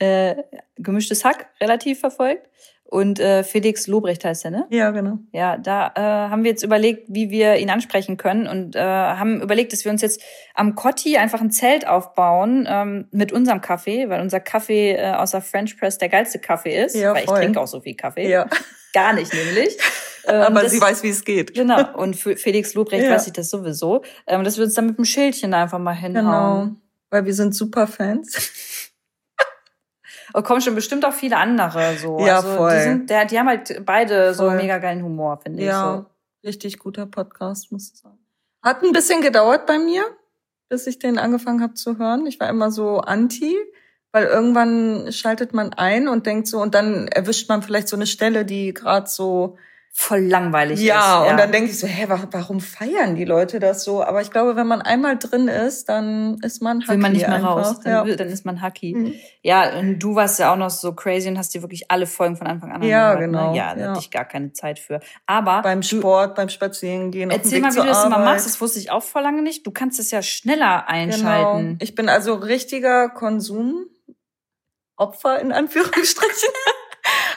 [0.32, 0.42] äh,
[0.78, 2.48] gemischtes Hack relativ verfolgt.
[2.92, 4.66] Und äh, Felix Lobrecht heißt er, ne?
[4.68, 5.16] ja, genau.
[5.32, 9.40] Ja, da äh, haben wir jetzt überlegt, wie wir ihn ansprechen können und äh, haben
[9.40, 10.20] überlegt, dass wir uns jetzt
[10.54, 15.40] am Cotti einfach ein Zelt aufbauen ähm, mit unserem Kaffee, weil unser Kaffee äh, außer
[15.40, 16.94] French Press der geilste Kaffee ist.
[16.94, 17.38] Ja, weil ich voll.
[17.40, 18.28] trinke auch so viel Kaffee.
[18.28, 18.46] Ja,
[18.92, 19.78] Gar nicht nämlich.
[20.24, 21.52] Ähm, aber das- sie weiß, wie es geht.
[21.52, 21.82] Genau.
[21.96, 23.10] Und für Felix Lobrecht Ja.
[23.10, 24.02] weiß ich das sowieso.
[24.28, 26.64] Ähm, dass wir uns dann mit dem Schildchen einfach mal hinhauen.
[26.68, 26.76] Genau.
[27.10, 28.52] Weil wir sind super Fans.
[30.34, 32.18] Und kommen schon bestimmt auch viele andere so.
[32.20, 32.74] Ja, also, voll.
[32.76, 34.56] Die, sind, der, die haben halt beide so Voll.
[34.56, 35.66] mega geilen Humor, finde ich.
[35.66, 36.46] Ja, So.
[36.48, 38.18] richtig guter Podcast, muss ich sagen.
[38.62, 40.04] Hat ein bisschen gedauert bei mir,
[40.68, 42.26] bis ich den angefangen habe zu hören.
[42.26, 43.56] Ich war immer so anti,
[44.12, 48.06] weil irgendwann schaltet man ein und denkt so, und dann erwischt man vielleicht so eine
[48.06, 49.56] Stelle, die gerade so
[49.94, 51.26] voll langweilig ja, ist.
[51.26, 54.02] Ja, und dann denke ich so, hä, warum feiern die Leute das so?
[54.02, 57.26] Aber ich glaube, wenn man einmal drin ist, dann ist man hacky Will man nicht
[57.26, 57.56] mehr einfach.
[57.56, 58.16] raus, dann, ja.
[58.16, 58.94] dann ist man hacky.
[58.94, 59.14] Mhm.
[59.42, 62.36] Ja, und du warst ja auch noch so crazy und hast dir wirklich alle Folgen
[62.36, 63.50] von Anfang an Ja, angehört, genau.
[63.50, 63.58] Ne?
[63.58, 63.90] Ja, da ja.
[63.90, 65.00] hatte ich gar keine Zeit für.
[65.26, 68.90] Aber beim Sport, beim Spazierengehen, Erzähl mal, wie du das immer machst, das wusste ich
[68.90, 69.66] auch vor lange nicht.
[69.66, 71.66] Du kannst es ja schneller einschalten.
[71.66, 71.76] Genau.
[71.80, 73.86] Ich bin also richtiger Konsum
[74.96, 76.48] Opfer in Anführungsstrichen.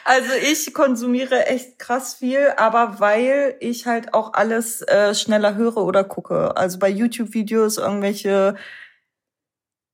[0.08, 5.78] Also ich konsumiere echt krass viel, aber weil ich halt auch alles äh, schneller höre
[5.78, 6.56] oder gucke.
[6.56, 8.56] Also bei YouTube-Videos irgendwelche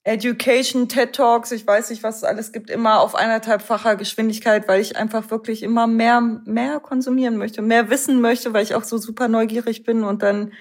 [0.03, 4.81] Education, TED Talks, ich weiß nicht, was es alles gibt, immer auf eineinhalbfacher Geschwindigkeit, weil
[4.81, 8.97] ich einfach wirklich immer mehr, mehr konsumieren möchte, mehr wissen möchte, weil ich auch so
[8.97, 10.51] super neugierig bin und dann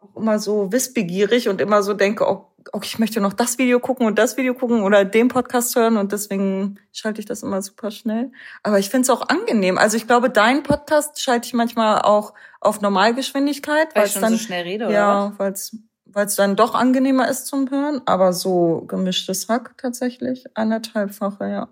[0.00, 3.80] auch immer so wissbegierig und immer so denke, oh, okay, ich möchte noch das Video
[3.80, 7.62] gucken und das Video gucken oder den Podcast hören und deswegen schalte ich das immer
[7.62, 8.32] super schnell.
[8.62, 9.78] Aber ich finde es auch angenehm.
[9.78, 14.32] Also ich glaube, dein Podcast schalte ich manchmal auch auf Normalgeschwindigkeit, weil ich schon dann,
[14.32, 14.90] so schnell rede?
[14.90, 15.76] Ja, weil es
[16.16, 21.68] weil es dann doch angenehmer ist zum Hören, aber so gemischtes Hack tatsächlich anderthalbfache, ja.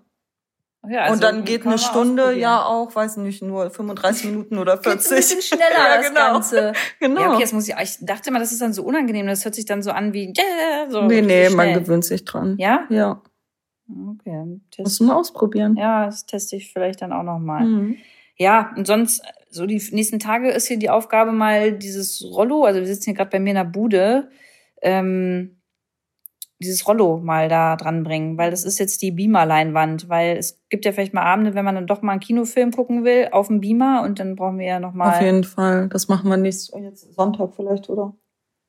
[0.89, 4.77] Ja, also und dann geht eine Stunde ja auch, weiß nicht, nur 35 Minuten oder
[4.77, 5.01] 40.
[5.03, 6.37] Geht ein bisschen schneller ja, genau.
[6.37, 6.73] das Ganze.
[6.99, 7.21] Genau.
[7.21, 9.55] Ja, okay, jetzt muss ich, ich dachte mal, das ist dann so unangenehm, das hört
[9.55, 11.03] sich dann so an wie, yeah, so.
[11.03, 12.55] Nee, nee, man gewöhnt sich dran.
[12.57, 12.85] Ja?
[12.89, 13.21] Ja.
[13.87, 14.59] Okay.
[14.71, 14.79] Test.
[14.79, 15.75] Musst du mal ausprobieren.
[15.77, 17.65] Ja, das teste ich vielleicht dann auch nochmal.
[17.65, 17.97] Mhm.
[18.37, 22.79] Ja, und sonst, so die nächsten Tage ist hier die Aufgabe mal dieses Rollo, also
[22.79, 24.29] wir sitzen hier gerade bei mir in der Bude,
[24.81, 25.54] ähm,
[26.59, 30.85] dieses Rollo mal da dran bringen, weil das ist jetzt die Beamer-Leinwand, weil es gibt
[30.85, 33.59] ja vielleicht mal Abende, wenn man dann doch mal einen Kinofilm gucken will, auf dem
[33.59, 35.15] Beamer und dann brauchen wir ja noch mal.
[35.15, 38.15] Auf jeden Fall, das machen wir nächstes oh, jetzt Sonntag vielleicht, oder?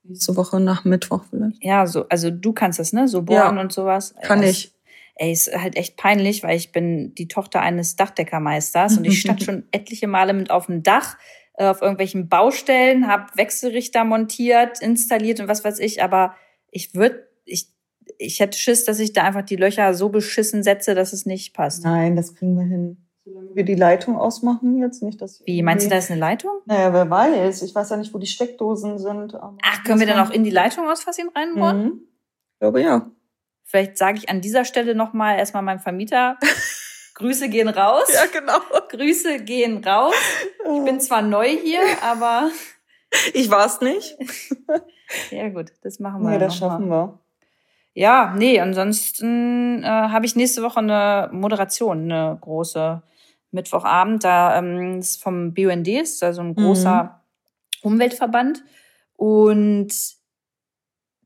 [0.03, 1.63] Nächste Woche nach Mittwoch vielleicht.
[1.65, 3.09] Ja, so, also du kannst das, ne?
[3.09, 4.15] So bohren ja, und sowas.
[4.23, 4.73] Kann ey, ich.
[5.19, 9.43] Ey, ist halt echt peinlich, weil ich bin die Tochter eines Dachdeckermeisters und ich stand
[9.45, 11.17] schon etliche Male mit auf dem Dach,
[11.55, 16.35] äh, auf irgendwelchen Baustellen, habe Wechselrichter montiert, installiert und was weiß ich, aber
[16.71, 17.26] ich würde,
[18.19, 21.55] ich hätte Schiss, dass ich da einfach die Löcher so beschissen setze, dass es nicht
[21.55, 21.85] passt.
[21.85, 23.07] Nein, das kriegen wir hin.
[23.25, 26.53] Solange wir die Leitung ausmachen jetzt nicht, dass Wie meinst du, da ist eine Leitung?
[26.67, 27.63] Naja, wer weiß.
[27.63, 29.35] Ich weiß ja nicht, wo die Steckdosen sind.
[29.35, 31.83] Ach, können wir dann auch in die Leitung aus Versehen reinbohren?
[31.83, 32.01] Mhm.
[32.53, 33.11] Ich glaube ja.
[33.65, 36.39] Vielleicht sage ich an dieser Stelle nochmal erstmal meinem Vermieter.
[37.15, 38.07] Grüße gehen raus.
[38.15, 38.61] Ja, genau.
[38.91, 40.15] Grüße gehen raus.
[40.61, 42.51] Ich bin zwar neu hier, aber.
[43.33, 44.17] Ich war's nicht.
[45.31, 46.33] ja, gut, das machen wir.
[46.33, 47.07] Ja, das schaffen mal.
[47.09, 47.26] wir.
[47.99, 53.03] Ja, nee, ansonsten äh, habe ich nächste Woche eine Moderation, eine große
[53.53, 54.23] Mittwochabend.
[54.23, 57.23] Da ähm, ist vom BUND, ist also ein großer
[57.83, 57.93] mhm.
[57.93, 58.63] Umweltverband.
[59.15, 59.89] Und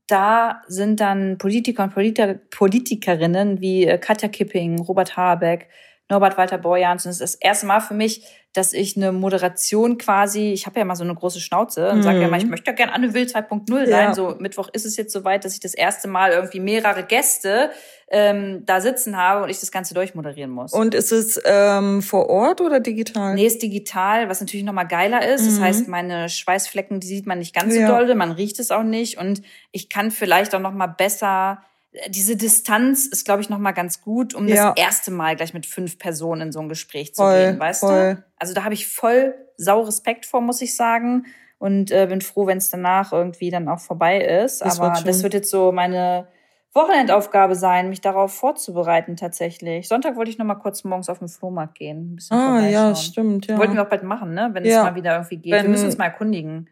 [0.07, 5.67] da sind dann Politiker und Politiker, Politikerinnen wie äh, Katja Kipping, Robert Habeck,
[6.09, 7.05] Norbert Walter Borjans.
[7.05, 10.77] Und es ist das erste Mal für mich, dass ich eine Moderation quasi, ich habe
[10.77, 12.03] ja mal so eine große Schnauze und mhm.
[12.03, 13.87] sage ja mal, ich möchte ja gerne Anne Will 2.0 sein.
[13.89, 14.13] Ja.
[14.13, 17.71] So Mittwoch ist es jetzt soweit, dass ich das erste Mal irgendwie mehrere Gäste
[18.09, 20.73] ähm, da sitzen habe und ich das Ganze durchmoderieren muss.
[20.73, 23.35] Und ist es ähm, vor Ort oder digital?
[23.35, 25.43] Nee, ist digital, was natürlich nochmal geiler ist.
[25.43, 25.45] Mhm.
[25.45, 27.87] Das heißt, meine Schweißflecken, die sieht man nicht ganz so ja.
[27.87, 29.41] doll, man riecht es auch nicht und
[29.71, 31.61] ich kann vielleicht auch nochmal besser
[32.07, 34.69] diese Distanz ist, glaube ich, noch mal ganz gut, um ja.
[34.69, 37.81] das erste Mal gleich mit fünf Personen in so ein Gespräch zu voll, gehen, weißt
[37.81, 38.15] voll.
[38.15, 38.23] du?
[38.37, 41.25] Also da habe ich voll sau Respekt vor, muss ich sagen.
[41.57, 44.61] Und äh, bin froh, wenn es danach irgendwie dann auch vorbei ist.
[44.61, 46.27] Das Aber das wird jetzt so meine
[46.73, 49.87] Wochenendaufgabe sein, mich darauf vorzubereiten tatsächlich.
[49.87, 52.13] Sonntag wollte ich noch mal kurz morgens auf den Flohmarkt gehen.
[52.13, 53.59] Ein bisschen ah, ja, stimmt, ja.
[53.59, 54.49] Wollten wir auch bald machen, ne?
[54.53, 54.79] Wenn ja.
[54.79, 55.53] es mal wieder irgendwie geht.
[55.53, 56.67] Wenn, wir müssen uns mal erkundigen.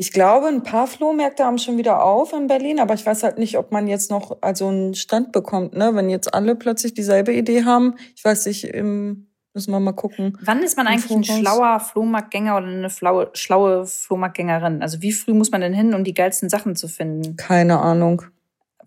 [0.00, 3.36] Ich glaube, ein paar Flohmärkte haben schon wieder auf in Berlin, aber ich weiß halt
[3.36, 5.92] nicht, ob man jetzt noch also einen Stand bekommt, ne?
[5.96, 7.96] Wenn jetzt alle plötzlich dieselbe Idee haben.
[8.14, 10.38] Ich weiß nicht, im, müssen wir mal gucken.
[10.40, 14.82] Wann ist man eigentlich ein schlauer Flohmarktgänger oder eine flaue, schlaue Flohmarktgängerin?
[14.82, 17.34] Also wie früh muss man denn hin, um die geilsten Sachen zu finden?
[17.34, 18.22] Keine Ahnung.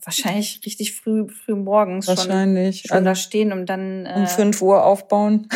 [0.02, 2.84] Wahrscheinlich richtig früh, früh morgens Wahrscheinlich.
[2.84, 5.50] schon, schon also da stehen und dann äh, um fünf Uhr aufbauen.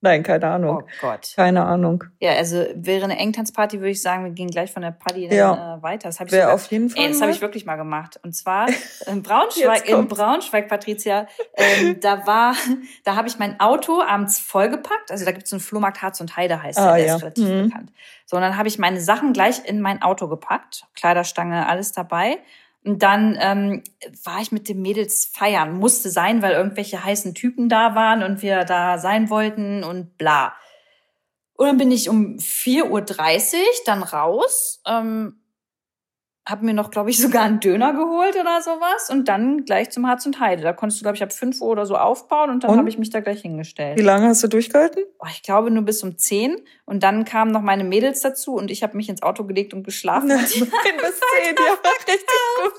[0.00, 0.84] Nein, keine Ahnung.
[0.84, 1.32] Oh Gott.
[1.34, 2.04] Keine Ahnung.
[2.20, 5.36] Ja, also wäre eine Engtanzparty, würde ich sagen, wir gehen gleich von der Party dann
[5.36, 5.76] ja.
[5.76, 6.08] äh, weiter.
[6.08, 7.02] Das habe ich sogar, auf jeden Fall.
[7.02, 8.20] Ey, das habe ich wirklich mal gemacht.
[8.22, 8.68] Und zwar
[9.06, 11.26] in Braunschweig, in Braunschweig, Patricia.
[11.54, 12.54] Ähm, da war,
[13.04, 15.10] da habe ich mein Auto abends vollgepackt.
[15.10, 17.16] Also da gibt es einen Flohmarkt Harz und Heide heißt ah, der, der ja.
[17.16, 17.68] ist relativ mhm.
[17.68, 17.92] bekannt.
[18.24, 22.38] So, und dann habe ich meine Sachen gleich in mein Auto gepackt, Kleiderstange, alles dabei.
[22.84, 23.82] Und dann ähm,
[24.24, 25.78] war ich mit den Mädels feiern.
[25.78, 30.54] Musste sein, weil irgendwelche heißen Typen da waren und wir da sein wollten und bla.
[31.54, 33.04] Und dann bin ich um 4.30 Uhr
[33.84, 35.37] dann raus, ähm,
[36.48, 40.06] habe mir noch, glaube ich, sogar einen Döner geholt oder sowas und dann gleich zum
[40.06, 40.62] Harz und Heide.
[40.62, 42.98] Da konntest du, glaube ich, ab 5 Uhr oder so aufbauen und dann habe ich
[42.98, 43.98] mich da gleich hingestellt.
[43.98, 45.04] Wie lange hast du durchgehalten?
[45.18, 48.70] Oh, ich glaube nur bis um 10 und dann kamen noch meine Mädels dazu und
[48.70, 50.28] ich habe mich ins Auto gelegt und geschlafen.
[50.28, 50.72] Nein, bis 10, ja,
[52.06, 52.26] richtig
[52.62, 52.72] gut.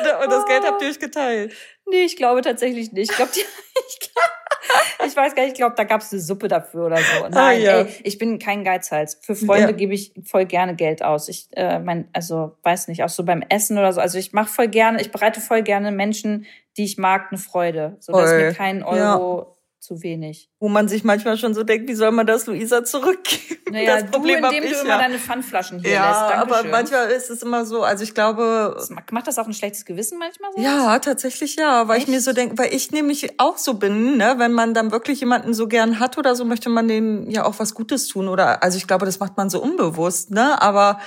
[0.00, 1.52] Und, und das Geld habt ihr euch geteilt?
[1.88, 3.10] Nee, ich glaube tatsächlich nicht.
[3.10, 6.48] Ich glaube, ich, glaub, ich weiß gar nicht, ich glaube, da gab es eine Suppe
[6.48, 7.24] dafür oder so.
[7.24, 7.80] Ah, Nein, ah, ja.
[7.80, 9.18] ey, ich bin kein Geizhals.
[9.22, 9.72] Für Freunde ja.
[9.72, 11.28] gebe ich voll gerne Geld aus.
[11.28, 14.00] Ich äh, mein, also weiß nicht, auch so beim Essen oder so.
[14.00, 17.96] Also ich mache voll gerne, ich bereite voll gerne Menschen, die ich mag, eine Freude.
[18.00, 19.55] So dass mir kein Euro
[19.86, 20.50] zu wenig.
[20.58, 23.62] Wo man sich manchmal schon so denkt, wie soll man das Luisa zurückgeben?
[23.70, 24.98] Naja, das Problem du, indem ich, du immer ja.
[24.98, 26.34] deine Pfandflaschen hier ja, lässt.
[26.34, 28.76] Ja, aber manchmal ist es immer so, also ich glaube...
[29.10, 30.60] Macht das auch ein schlechtes Gewissen manchmal so?
[30.60, 32.08] Ja, tatsächlich ja, weil Echt?
[32.08, 35.20] ich mir so denke, weil ich nämlich auch so bin, ne, wenn man dann wirklich
[35.20, 38.62] jemanden so gern hat oder so, möchte man dem ja auch was Gutes tun oder,
[38.62, 41.00] also ich glaube, das macht man so unbewusst, ne, aber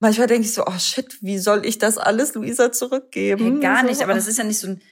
[0.00, 3.52] manchmal denke ich so, oh shit, wie soll ich das alles Luisa zurückgeben?
[3.52, 4.82] Hey, gar nicht, aber das ist ja nicht so ein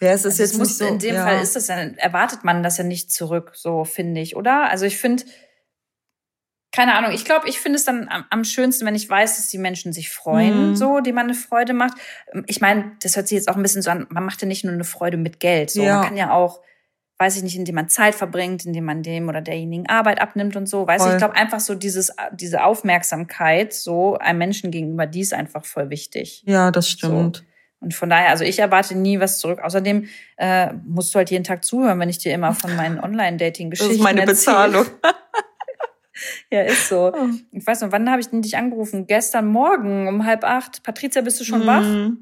[0.00, 1.24] ja, es ist also jetzt muss, so, in dem ja.
[1.24, 4.68] Fall ist das ja, erwartet man das ja nicht zurück, so finde ich, oder?
[4.68, 5.24] Also ich finde,
[6.72, 9.48] keine Ahnung, ich glaube, ich finde es dann am, am, schönsten, wenn ich weiß, dass
[9.48, 10.76] die Menschen sich freuen, mhm.
[10.76, 11.94] so, die man eine Freude macht.
[12.46, 14.64] Ich meine, das hört sich jetzt auch ein bisschen so an, man macht ja nicht
[14.64, 15.96] nur eine Freude mit Geld, so, ja.
[15.96, 16.60] man kann ja auch,
[17.18, 20.66] weiß ich nicht, indem man Zeit verbringt, indem man dem oder derjenigen Arbeit abnimmt und
[20.66, 25.20] so, weiß ich, ich glaube einfach so dieses, diese Aufmerksamkeit, so einem Menschen gegenüber, die
[25.20, 26.42] ist einfach voll wichtig.
[26.44, 27.38] Ja, das stimmt.
[27.38, 27.42] So.
[27.86, 29.60] Und von daher, also ich erwarte nie was zurück.
[29.62, 30.08] Außerdem
[30.38, 33.98] äh, musst du halt jeden Tag zuhören, wenn ich dir immer von meinen Online-Dating-Geschichten Das
[33.98, 34.86] ist meine Bezahlung.
[36.50, 37.12] ja, ist so.
[37.14, 37.28] Oh.
[37.52, 39.06] Ich weiß noch, wann habe ich denn dich angerufen?
[39.06, 40.82] Gestern Morgen um halb acht.
[40.82, 41.66] Patricia, bist du schon mhm.
[41.66, 42.16] wach?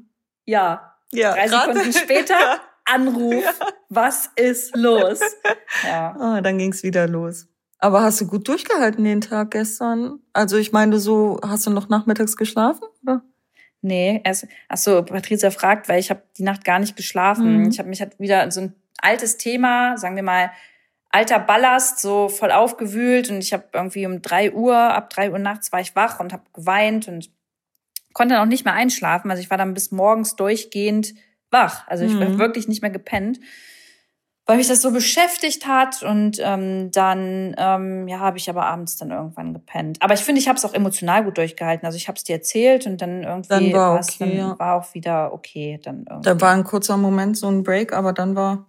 [0.45, 0.97] Ja.
[1.11, 1.33] Ja.
[1.33, 2.61] Drei Sekunden später.
[2.85, 3.43] Anruf.
[3.43, 3.67] Ja.
[3.89, 5.19] Was ist los?
[5.83, 6.15] Ja.
[6.19, 7.47] Ah, dann ging's wieder los.
[7.79, 10.19] Aber hast du gut durchgehalten den Tag gestern?
[10.31, 12.83] Also ich meine, so hast du noch nachmittags geschlafen?
[13.01, 13.23] Oder?
[13.85, 17.59] Nee, erst, ach so, Patricia fragt, weil ich habe die Nacht gar nicht geschlafen.
[17.59, 17.69] Mhm.
[17.69, 20.49] Ich habe mich halt wieder so ein altes Thema, sagen wir mal,
[21.11, 25.37] alter Ballast, so voll aufgewühlt und ich habe irgendwie um drei Uhr, ab drei Uhr
[25.37, 27.29] nachts war ich wach und habe geweint und
[28.13, 29.29] konnte dann auch nicht mehr einschlafen.
[29.29, 31.13] Also ich war dann bis morgens durchgehend
[31.51, 31.87] wach.
[31.87, 32.21] Also ich mhm.
[32.21, 33.39] war wirklich nicht mehr gepennt
[34.45, 38.95] weil mich das so beschäftigt hat und ähm, dann ähm, ja habe ich aber abends
[38.97, 40.01] dann irgendwann gepennt.
[40.01, 41.85] Aber ich finde, ich habe es auch emotional gut durchgehalten.
[41.85, 44.59] Also ich habe es dir erzählt und dann irgendwie dann war, okay, dann ja.
[44.59, 45.79] war auch wieder okay.
[45.83, 46.29] Dann irgendwie.
[46.29, 48.65] Da war ein kurzer Moment so ein Break, aber dann war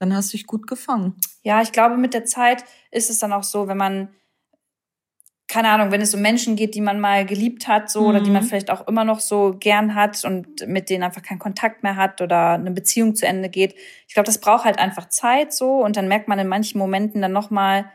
[0.00, 1.14] dann hast du dich gut gefangen.
[1.42, 4.08] Ja, ich glaube, mit der Zeit ist es dann auch so, wenn man
[5.48, 8.06] keine Ahnung, wenn es um Menschen geht, die man mal geliebt hat, so, mhm.
[8.08, 8.48] oder die man mhm.
[8.48, 12.20] vielleicht auch immer noch so gern hat und mit denen einfach keinen Kontakt mehr hat
[12.20, 13.74] oder eine Beziehung zu Ende geht.
[14.06, 17.22] Ich glaube, das braucht halt einfach Zeit so und dann merkt man in manchen Momenten
[17.22, 17.90] dann nochmal,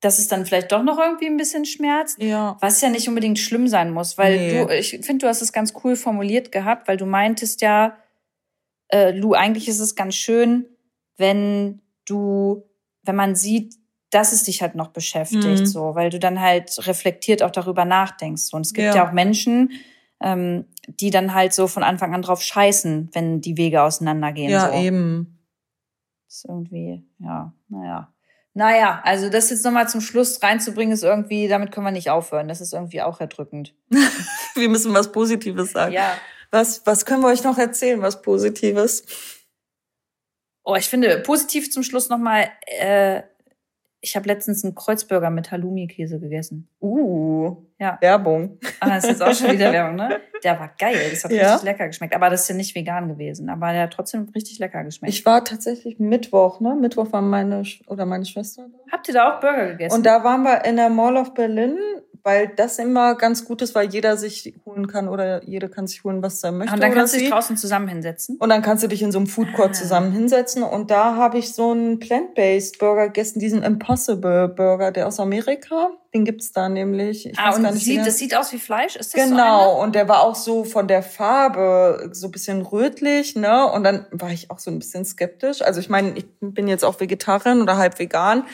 [0.00, 2.56] dass es dann vielleicht doch noch irgendwie ein bisschen schmerzt, ja.
[2.60, 4.64] was ja nicht unbedingt schlimm sein muss, weil nee.
[4.64, 7.96] du, ich finde, du hast es ganz cool formuliert gehabt, weil du meintest ja,
[8.88, 10.66] äh, Lu, eigentlich ist es ganz schön,
[11.16, 12.62] wenn du,
[13.02, 13.74] wenn man sieht,
[14.16, 15.66] dass es dich halt noch beschäftigt, mhm.
[15.66, 18.54] so, weil du dann halt reflektiert auch darüber nachdenkst.
[18.54, 19.72] Und es gibt ja, ja auch Menschen,
[20.22, 24.50] ähm, die dann halt so von Anfang an drauf scheißen, wenn die Wege auseinandergehen.
[24.50, 24.78] Ja, so.
[24.78, 25.38] eben.
[26.26, 28.10] Das ist irgendwie, ja, naja.
[28.54, 32.48] Naja, also das jetzt nochmal zum Schluss reinzubringen, ist irgendwie, damit können wir nicht aufhören.
[32.48, 33.74] Das ist irgendwie auch erdrückend.
[34.54, 35.92] wir müssen was Positives sagen.
[35.92, 36.16] Ja.
[36.50, 39.04] Was, was können wir euch noch erzählen, was Positives?
[40.64, 42.48] Oh, ich finde positiv zum Schluss nochmal,
[42.78, 43.22] äh,
[44.00, 46.68] ich habe letztens einen Kreuzburger mit Halloumi-Käse gegessen.
[46.80, 47.98] Uh, ja.
[48.00, 48.58] Werbung.
[48.80, 50.20] Ah, das ist jetzt auch schon wieder Werbung, ne?
[50.44, 51.10] Der war geil.
[51.10, 51.52] Das hat ja.
[51.52, 52.14] richtig lecker geschmeckt.
[52.14, 53.48] Aber das ist ja nicht vegan gewesen.
[53.48, 55.12] Aber der hat trotzdem richtig lecker geschmeckt.
[55.12, 56.76] Ich war tatsächlich Mittwoch, ne?
[56.76, 58.92] Mittwoch war meine oder meine Schwester da.
[58.92, 59.96] Habt ihr da auch Burger gegessen?
[59.96, 61.76] Und da waren wir in der Mall of Berlin
[62.26, 66.02] weil das immer ganz gut ist, weil jeder sich holen kann oder jede kann sich
[66.02, 66.74] holen, was er möchte.
[66.74, 68.36] Und dann kannst du dich draußen zusammen hinsetzen.
[68.38, 69.72] Und dann kannst du dich in so einem Food Court ah.
[69.74, 70.64] zusammen hinsetzen.
[70.64, 75.90] Und da habe ich so einen Plant-Based Burger gegessen, diesen Impossible Burger, der aus Amerika.
[76.12, 77.26] Den gibt's da nämlich.
[77.26, 78.96] Ich ah, und sieht, das sieht aus wie Fleisch?
[78.96, 82.62] Ist das genau, so und der war auch so von der Farbe so ein bisschen
[82.62, 83.70] rötlich, ne?
[83.70, 85.62] Und dann war ich auch so ein bisschen skeptisch.
[85.62, 88.44] Also ich meine, ich bin jetzt auch Vegetarierin oder halb vegan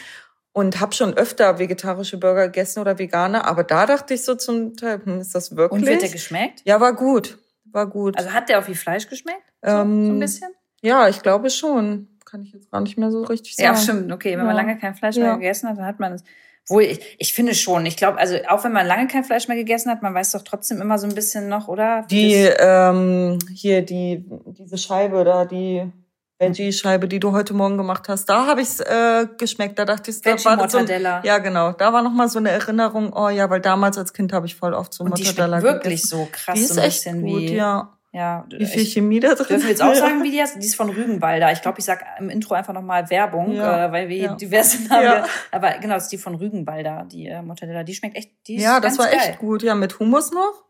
[0.53, 4.77] und habe schon öfter vegetarische Burger gegessen oder vegane, aber da dachte ich so zum
[4.77, 5.83] Teil, hm, ist das wirklich?
[5.83, 6.63] Und wird der geschmeckt?
[6.65, 8.17] Ja, war gut, war gut.
[8.19, 9.43] Also hat der auch wie Fleisch geschmeckt?
[9.63, 10.51] So, ähm, so ein bisschen?
[10.83, 12.09] Ja, ich glaube schon.
[12.25, 13.75] Kann ich jetzt gar nicht mehr so richtig sagen.
[13.75, 14.13] Ja, stimmt.
[14.13, 14.45] Okay, wenn ja.
[14.45, 16.25] man lange kein Fleisch mehr gegessen hat, dann hat man es.
[16.69, 17.85] Wohl, ich, ich finde schon.
[17.87, 20.43] Ich glaube, also auch wenn man lange kein Fleisch mehr gegessen hat, man weiß doch
[20.43, 22.07] trotzdem immer so ein bisschen noch, oder?
[22.11, 25.91] Die, ähm, hier, die, diese Scheibe da, die
[26.49, 29.79] Veggie-Scheibe, die du heute Morgen gemacht hast, da habe ich's äh, geschmeckt.
[29.79, 32.51] Da dachte ich, da war das so, ja genau, da war noch mal so eine
[32.51, 33.13] Erinnerung.
[33.15, 35.75] Oh ja, weil damals als Kind habe ich voll oft so Und die Mortadella schmeckt
[35.85, 36.19] wirklich gegessen.
[36.19, 37.55] so krass, Die so ist ein echt bisschen gut, wie.
[37.55, 37.93] ja.
[38.15, 40.01] Ja, Wie viel ich, Chemie da drin dürfen wir jetzt auch ist.
[40.01, 40.57] sagen, wie die ist?
[40.57, 41.51] Die ist von Rügenwalder.
[41.51, 44.35] Ich glaube, ich sag im Intro einfach nochmal Werbung, Ja, äh, weil wir ja.
[44.35, 45.03] diverse Namen.
[45.03, 45.25] Ja.
[45.51, 47.85] Aber genau, das ist die von Rügenwalder, die äh, Mortadella.
[47.85, 49.17] Die schmeckt echt, die ist Ja, das war geil.
[49.19, 49.63] echt gut.
[49.63, 50.63] Ja, mit Hummus noch.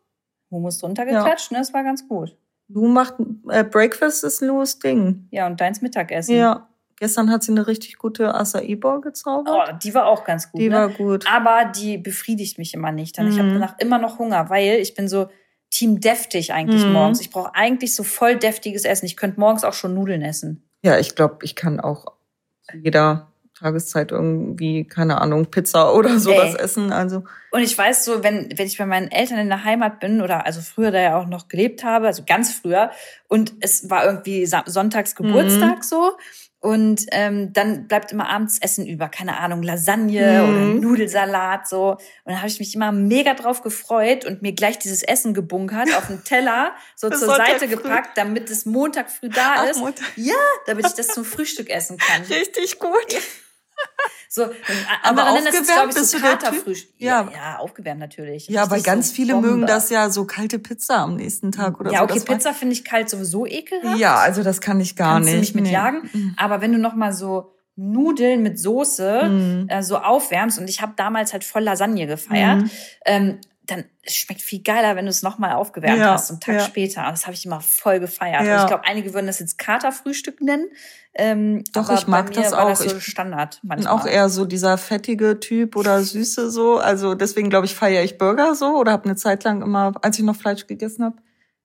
[0.53, 1.59] Hummus drunter geklatscht, ne?
[1.59, 2.37] Das war ganz gut.
[2.73, 3.15] Lu macht
[3.49, 5.27] äh, Breakfast ist Lu's Ding.
[5.31, 6.35] Ja, und deins Mittagessen.
[6.37, 6.69] Ja.
[6.97, 9.71] Gestern hat sie eine richtig gute Acai Bowl gezaubert.
[9.71, 10.61] Oh, die war auch ganz gut.
[10.61, 10.75] die ne?
[10.77, 11.25] war gut.
[11.29, 13.19] aber die befriedigt mich immer nicht.
[13.19, 13.55] Dann ich habe Mhm.
[13.55, 15.29] danach immer noch Hunger, weil ich bin so
[15.71, 16.93] Team deftig eigentlich Mhm.
[16.93, 17.21] morgens.
[17.21, 19.07] Ich brauche eigentlich so voll deftiges Essen.
[19.07, 20.63] Ich könnte morgens auch schon Nudeln essen.
[20.85, 22.07] Ja, ich glaube, ich kann auch
[22.73, 23.32] jeder
[23.63, 26.61] Tageszeit irgendwie, keine Ahnung, Pizza oder sowas Ey.
[26.61, 26.93] essen.
[26.93, 30.21] Also, Und ich weiß so, wenn, wenn ich bei meinen Eltern in der Heimat bin
[30.21, 32.91] oder also früher da ja auch noch gelebt habe, also ganz früher,
[33.29, 35.83] und es war irgendwie sonntags Geburtstag Mhm.
[35.83, 36.13] so.
[36.65, 40.49] Und ähm, dann bleibt immer abends Essen über, keine Ahnung, Lasagne Mhm.
[40.49, 41.91] oder Nudelsalat so.
[41.95, 45.89] Und dann habe ich mich immer mega drauf gefreut und mir gleich dieses Essen gebunkert
[45.97, 47.77] auf den Teller so zur Sonntag Seite früh.
[47.83, 49.81] gepackt, damit es Montag früh da Ach, ist.
[49.81, 50.05] Mutter.
[50.15, 50.35] Ja,
[50.67, 52.23] damit ich das zum Frühstück essen kann.
[52.31, 53.07] richtig gut.
[54.29, 54.45] So,
[55.03, 56.41] Aber nennen das glaube aufgewärmt ich, bist so du der Typ?
[56.41, 56.95] Katerfrühstück.
[56.97, 57.29] Ja, Ja.
[57.35, 58.49] ja, aufgewärmt natürlich.
[58.49, 59.49] Ja, weil Richtig ganz so viele Bombe.
[59.49, 62.05] mögen das ja so kalte Pizza am nächsten Tag oder ja, so.
[62.05, 63.99] okay, Das war- Pizza finde ich kalt sowieso ekelhaft.
[63.99, 65.41] Ja, also das kann ich gar Kannst du nicht.
[65.41, 65.73] mich mit nee.
[65.73, 66.35] jagen.
[66.39, 69.69] Aber wenn du noch mal so Nudeln mit Soße Mhm.
[69.69, 72.71] äh, so aufwärmst und ich habe damals halt voll Lasagne gefeiert, Mhm.
[73.05, 76.41] ähm, dann es schmeckt viel geiler, wenn du es noch mal aufgewärmt Ja, hast, einen
[76.41, 76.61] Tag ja.
[76.65, 77.07] später.
[77.09, 78.45] Das habe ich immer voll gefeiert.
[78.45, 78.63] Ja.
[78.63, 80.69] Ich glaube, einige würden das jetzt Katerfrühstück nennen.
[81.15, 82.69] Ähm, Doch, ich mag das auch.
[82.71, 83.93] Das so Ich Standard bin manchmal.
[83.93, 86.79] auch eher so dieser fettige Typ oder süße so.
[86.79, 90.19] Also deswegen glaube ich, feiere ich Burger so oder habe eine Zeit lang immer, als
[90.19, 91.17] ich noch Fleisch gegessen habe,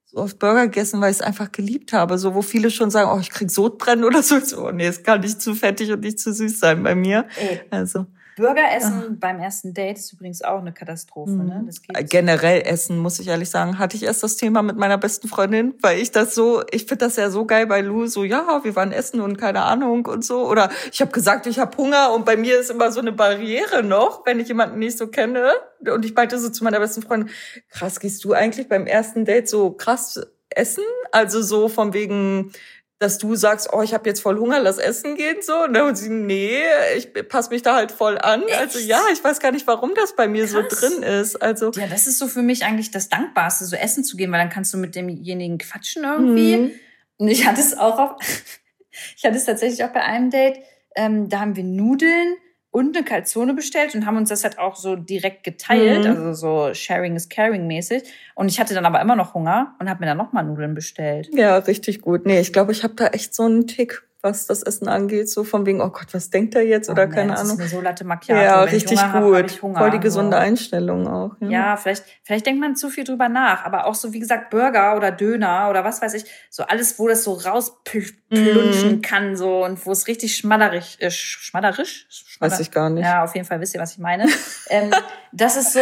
[0.04, 2.16] so oft Burger gegessen, weil ich es einfach geliebt habe.
[2.18, 4.38] So, wo viele schon sagen, oh, ich krieg Sodbrennen oder so.
[4.38, 7.26] So, oh, nee, es kann nicht zu fettig und nicht zu süß sein bei mir.
[7.40, 8.06] Ey, Also
[8.38, 11.32] Burger essen beim ersten Date ist übrigens auch eine Katastrophe.
[11.32, 11.46] Mhm.
[11.46, 11.62] Ne?
[11.66, 14.76] Das geht Äh, generell essen, muss ich ehrlich sagen, hatte ich erst das Thema mit
[14.76, 18.06] meiner besten Freundin, weil ich das so, ich finde das ja so geil bei Lou,
[18.06, 20.48] so ja, wir waren essen und keine Ahnung und so.
[20.48, 23.82] Oder ich habe gesagt, ich habe Hunger und bei mir ist immer so eine Barriere
[23.82, 25.50] noch, wenn ich jemanden nicht so kenne.
[25.92, 27.30] Und ich meinte so zu meiner besten Freundin,
[27.68, 30.20] krass, gehst du eigentlich beim ersten Date so krass
[30.50, 30.84] essen?
[31.12, 32.52] Also so von wegen,
[32.98, 35.66] dass du sagst, oh, ich habe jetzt voll Hunger, lass essen gehen so.
[35.66, 35.84] Ne?
[35.84, 36.58] Und sie, nee,
[36.96, 38.42] ich passe mich da halt voll an.
[38.58, 38.88] Also Echt?
[38.88, 40.80] ja, ich weiß gar nicht, warum das bei mir so Krass.
[40.80, 41.36] drin ist.
[41.40, 44.40] Also Ja, das ist so für mich eigentlich das Dankbarste, so essen zu gehen, weil
[44.40, 46.56] dann kannst du mit demjenigen quatschen irgendwie.
[46.56, 46.70] Mhm.
[47.18, 48.10] Und ich hatte es auch auf,
[49.16, 50.58] ich hatte es tatsächlich auch bei einem Date,
[50.96, 52.36] ähm, da haben wir Nudeln
[52.70, 56.10] und eine Calzone bestellt und haben uns das halt auch so direkt geteilt, Mhm.
[56.10, 58.02] also so Sharing is Caring mäßig.
[58.34, 61.28] Und ich hatte dann aber immer noch Hunger und habe mir dann nochmal Nudeln bestellt.
[61.32, 62.26] Ja, richtig gut.
[62.26, 65.42] Nee, ich glaube, ich habe da echt so einen Tick, was das Essen angeht, so
[65.44, 67.54] von wegen, oh Gott, was denkt er jetzt oder Oh, keine das Ahnung.
[67.56, 68.40] Ist eine so Latte Macchiato.
[68.42, 69.36] Ja, Wenn ich richtig hab, gut.
[69.36, 69.78] hab ich Hunger.
[69.78, 70.42] Voll die gesunde so.
[70.42, 71.32] Einstellung auch.
[71.40, 71.48] Ja.
[71.50, 74.96] Ja, vielleicht, vielleicht denkt man zu viel drüber nach, aber auch so, wie gesagt, Burger
[74.96, 79.02] oder Döner oder was weiß ich, so alles, wo das so rausplunschen Mhm.
[79.02, 82.06] kann, so und wo es richtig schmadderig, äh, sch- schmadderisch?
[82.40, 83.04] Weiß ich gar nicht.
[83.04, 84.26] Ja, auf jeden Fall wisst ihr, was ich meine.
[84.70, 84.90] ähm,
[85.32, 85.80] das ist so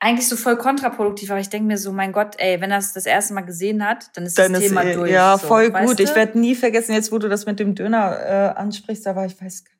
[0.00, 2.92] eigentlich so voll kontraproduktiv, aber ich denke mir so, mein Gott, ey, wenn er es
[2.94, 5.10] das erste Mal gesehen hat, dann ist Dann das ist, Thema eh- durch.
[5.10, 5.98] ja, so, voll gut.
[5.98, 6.02] du?
[6.02, 9.26] Ich werde nie vergessen, jetzt wo du das mit dem Döner äh, ansprichst, da war
[9.26, 9.76] ich, weiß gar nicht,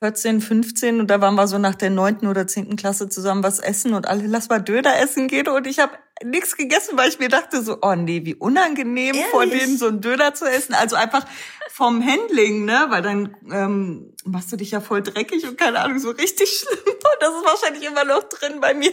[0.00, 3.58] 14, 15 und da waren wir so nach der neunten oder zehnten Klasse zusammen was
[3.58, 5.92] essen und alle, lass mal Döner essen gehen und ich habe
[6.22, 9.60] nichts gegessen, weil ich mir dachte so, oh nee, wie unangenehm vor Ehrlich?
[9.64, 10.74] denen so einen Döner zu essen.
[10.74, 11.24] Also einfach
[11.72, 15.98] vom Handling, ne, weil dann ähm, machst du dich ja voll dreckig und keine Ahnung,
[15.98, 16.78] so richtig schlimm.
[16.94, 18.92] Und das ist wahrscheinlich immer noch drin bei mir.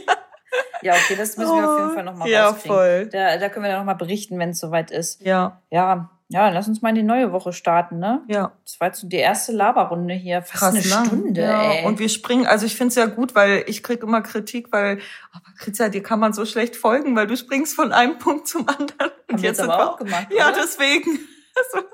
[0.82, 2.76] Ja, okay, das müssen wir auf jeden Fall nochmal Oh, Ja, rauskriegen.
[2.76, 3.10] voll.
[3.12, 5.22] Da, da können wir dann nochmal berichten, wenn es soweit ist.
[5.22, 8.24] Ja, Ja, ja, lass uns mal in die neue Woche starten, ne?
[8.28, 8.52] ja.
[8.64, 10.42] Das war jetzt so die erste Laberrunde hier.
[10.42, 11.06] Fast krass eine lang.
[11.06, 11.72] Stunde, ja.
[11.72, 11.86] ey.
[11.86, 15.00] Und wir springen, also ich finde es ja gut, weil ich krieg immer Kritik, weil,
[15.32, 18.68] aber Kritza, dir kann man so schlecht folgen, weil du springst von einem Punkt zum
[18.68, 19.12] anderen.
[19.32, 20.58] Haben wir jetzt aber wir auch gemacht, Ja, oder?
[20.62, 21.20] deswegen.
[21.58, 21.86] Also,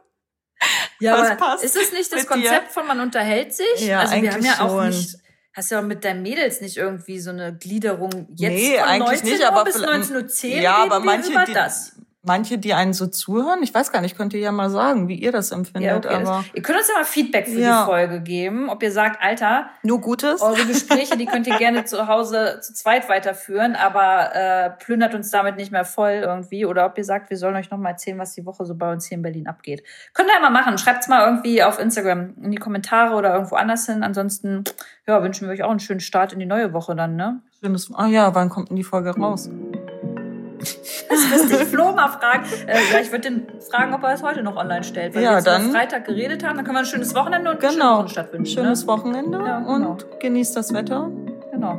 [0.99, 2.49] ja, aber passt ist es nicht das mit dir?
[2.49, 3.65] Konzept von man unterhält sich?
[3.79, 4.87] Ja, also wir haben eigentlich ja auch schon.
[4.89, 5.17] nicht,
[5.53, 9.21] hast ja auch mit deinen Mädels nicht irgendwie so eine Gliederung jetzt Nee, von eigentlich
[9.23, 11.93] 19 nicht, Uhr aber bis vielleicht- 19.10 Uhr ja, aber manche, über die, das.
[12.23, 15.15] Manche, die einen so zuhören, ich weiß gar nicht, könnt ihr ja mal sagen, wie
[15.15, 16.21] ihr das empfindet, Ja, okay.
[16.21, 17.81] aber ihr könnt uns ja mal Feedback für Ja.
[17.81, 20.41] die Folge geben, ob ihr sagt, Alter, nur Gutes.
[20.41, 25.31] eure Gespräche, die könnt ihr gerne zu Hause zu zweit weiterführen, aber äh, plündert uns
[25.31, 26.65] damit nicht mehr voll irgendwie.
[26.65, 28.91] Oder ob ihr sagt, wir sollen euch noch mal erzählen, was die Woche so bei
[28.91, 29.83] uns hier in Berlin abgeht.
[30.13, 30.77] Könnt ihr ja mal machen.
[30.77, 34.03] Schreibt's mal irgendwie auf Instagram in die Kommentare oder irgendwo anders hin.
[34.03, 34.63] Ansonsten
[35.07, 37.41] ja, wünschen wir euch auch einen schönen Start in die neue Woche dann, ne?
[37.59, 39.49] Schönes, ah ja, wann kommt denn die Folge raus?
[41.09, 42.45] Das müsste ich Flo mal fragen.
[42.67, 45.13] Äh, ja, ich würde den fragen, ob er es heute noch online stellt.
[45.15, 47.57] Weil Ja, wir jetzt dann- Freitag geredet haben, dann können wir ein schönes Wochenende und
[47.61, 47.97] eine schöne Genau.
[47.99, 48.53] Wochenstadt wünschen.
[48.63, 48.87] Schönes ne?
[48.87, 49.91] Wochenende Ja, genau.
[49.91, 51.09] und genießt das Wetter.
[51.51, 51.73] Genau.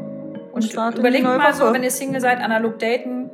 [0.53, 1.75] Und Und überlegt mal so, Woche.
[1.75, 3.31] wenn ihr Single seid, analog daten.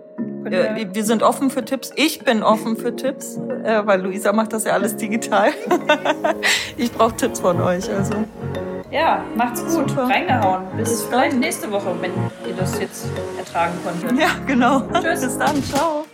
[0.48, 1.90] Ihr, Äh, wir sind offen für Tipps.
[1.96, 5.48] Ich bin offen für Tipps, äh, weil Luisa macht das ja alles digital.
[6.76, 7.90] ich brauche Tipps von euch.
[7.90, 8.14] Also
[8.90, 9.90] ja, macht's gut.
[9.90, 10.04] Super.
[10.04, 10.64] Reingehauen.
[10.76, 12.12] Bis, Bis vielleicht nächste Woche, wenn
[12.46, 13.06] ihr das jetzt
[13.38, 14.18] ertragen konntet.
[14.18, 14.82] ja, genau.
[14.92, 15.20] Tschüss.
[15.22, 15.62] Bis dann.
[15.64, 16.04] Ciao.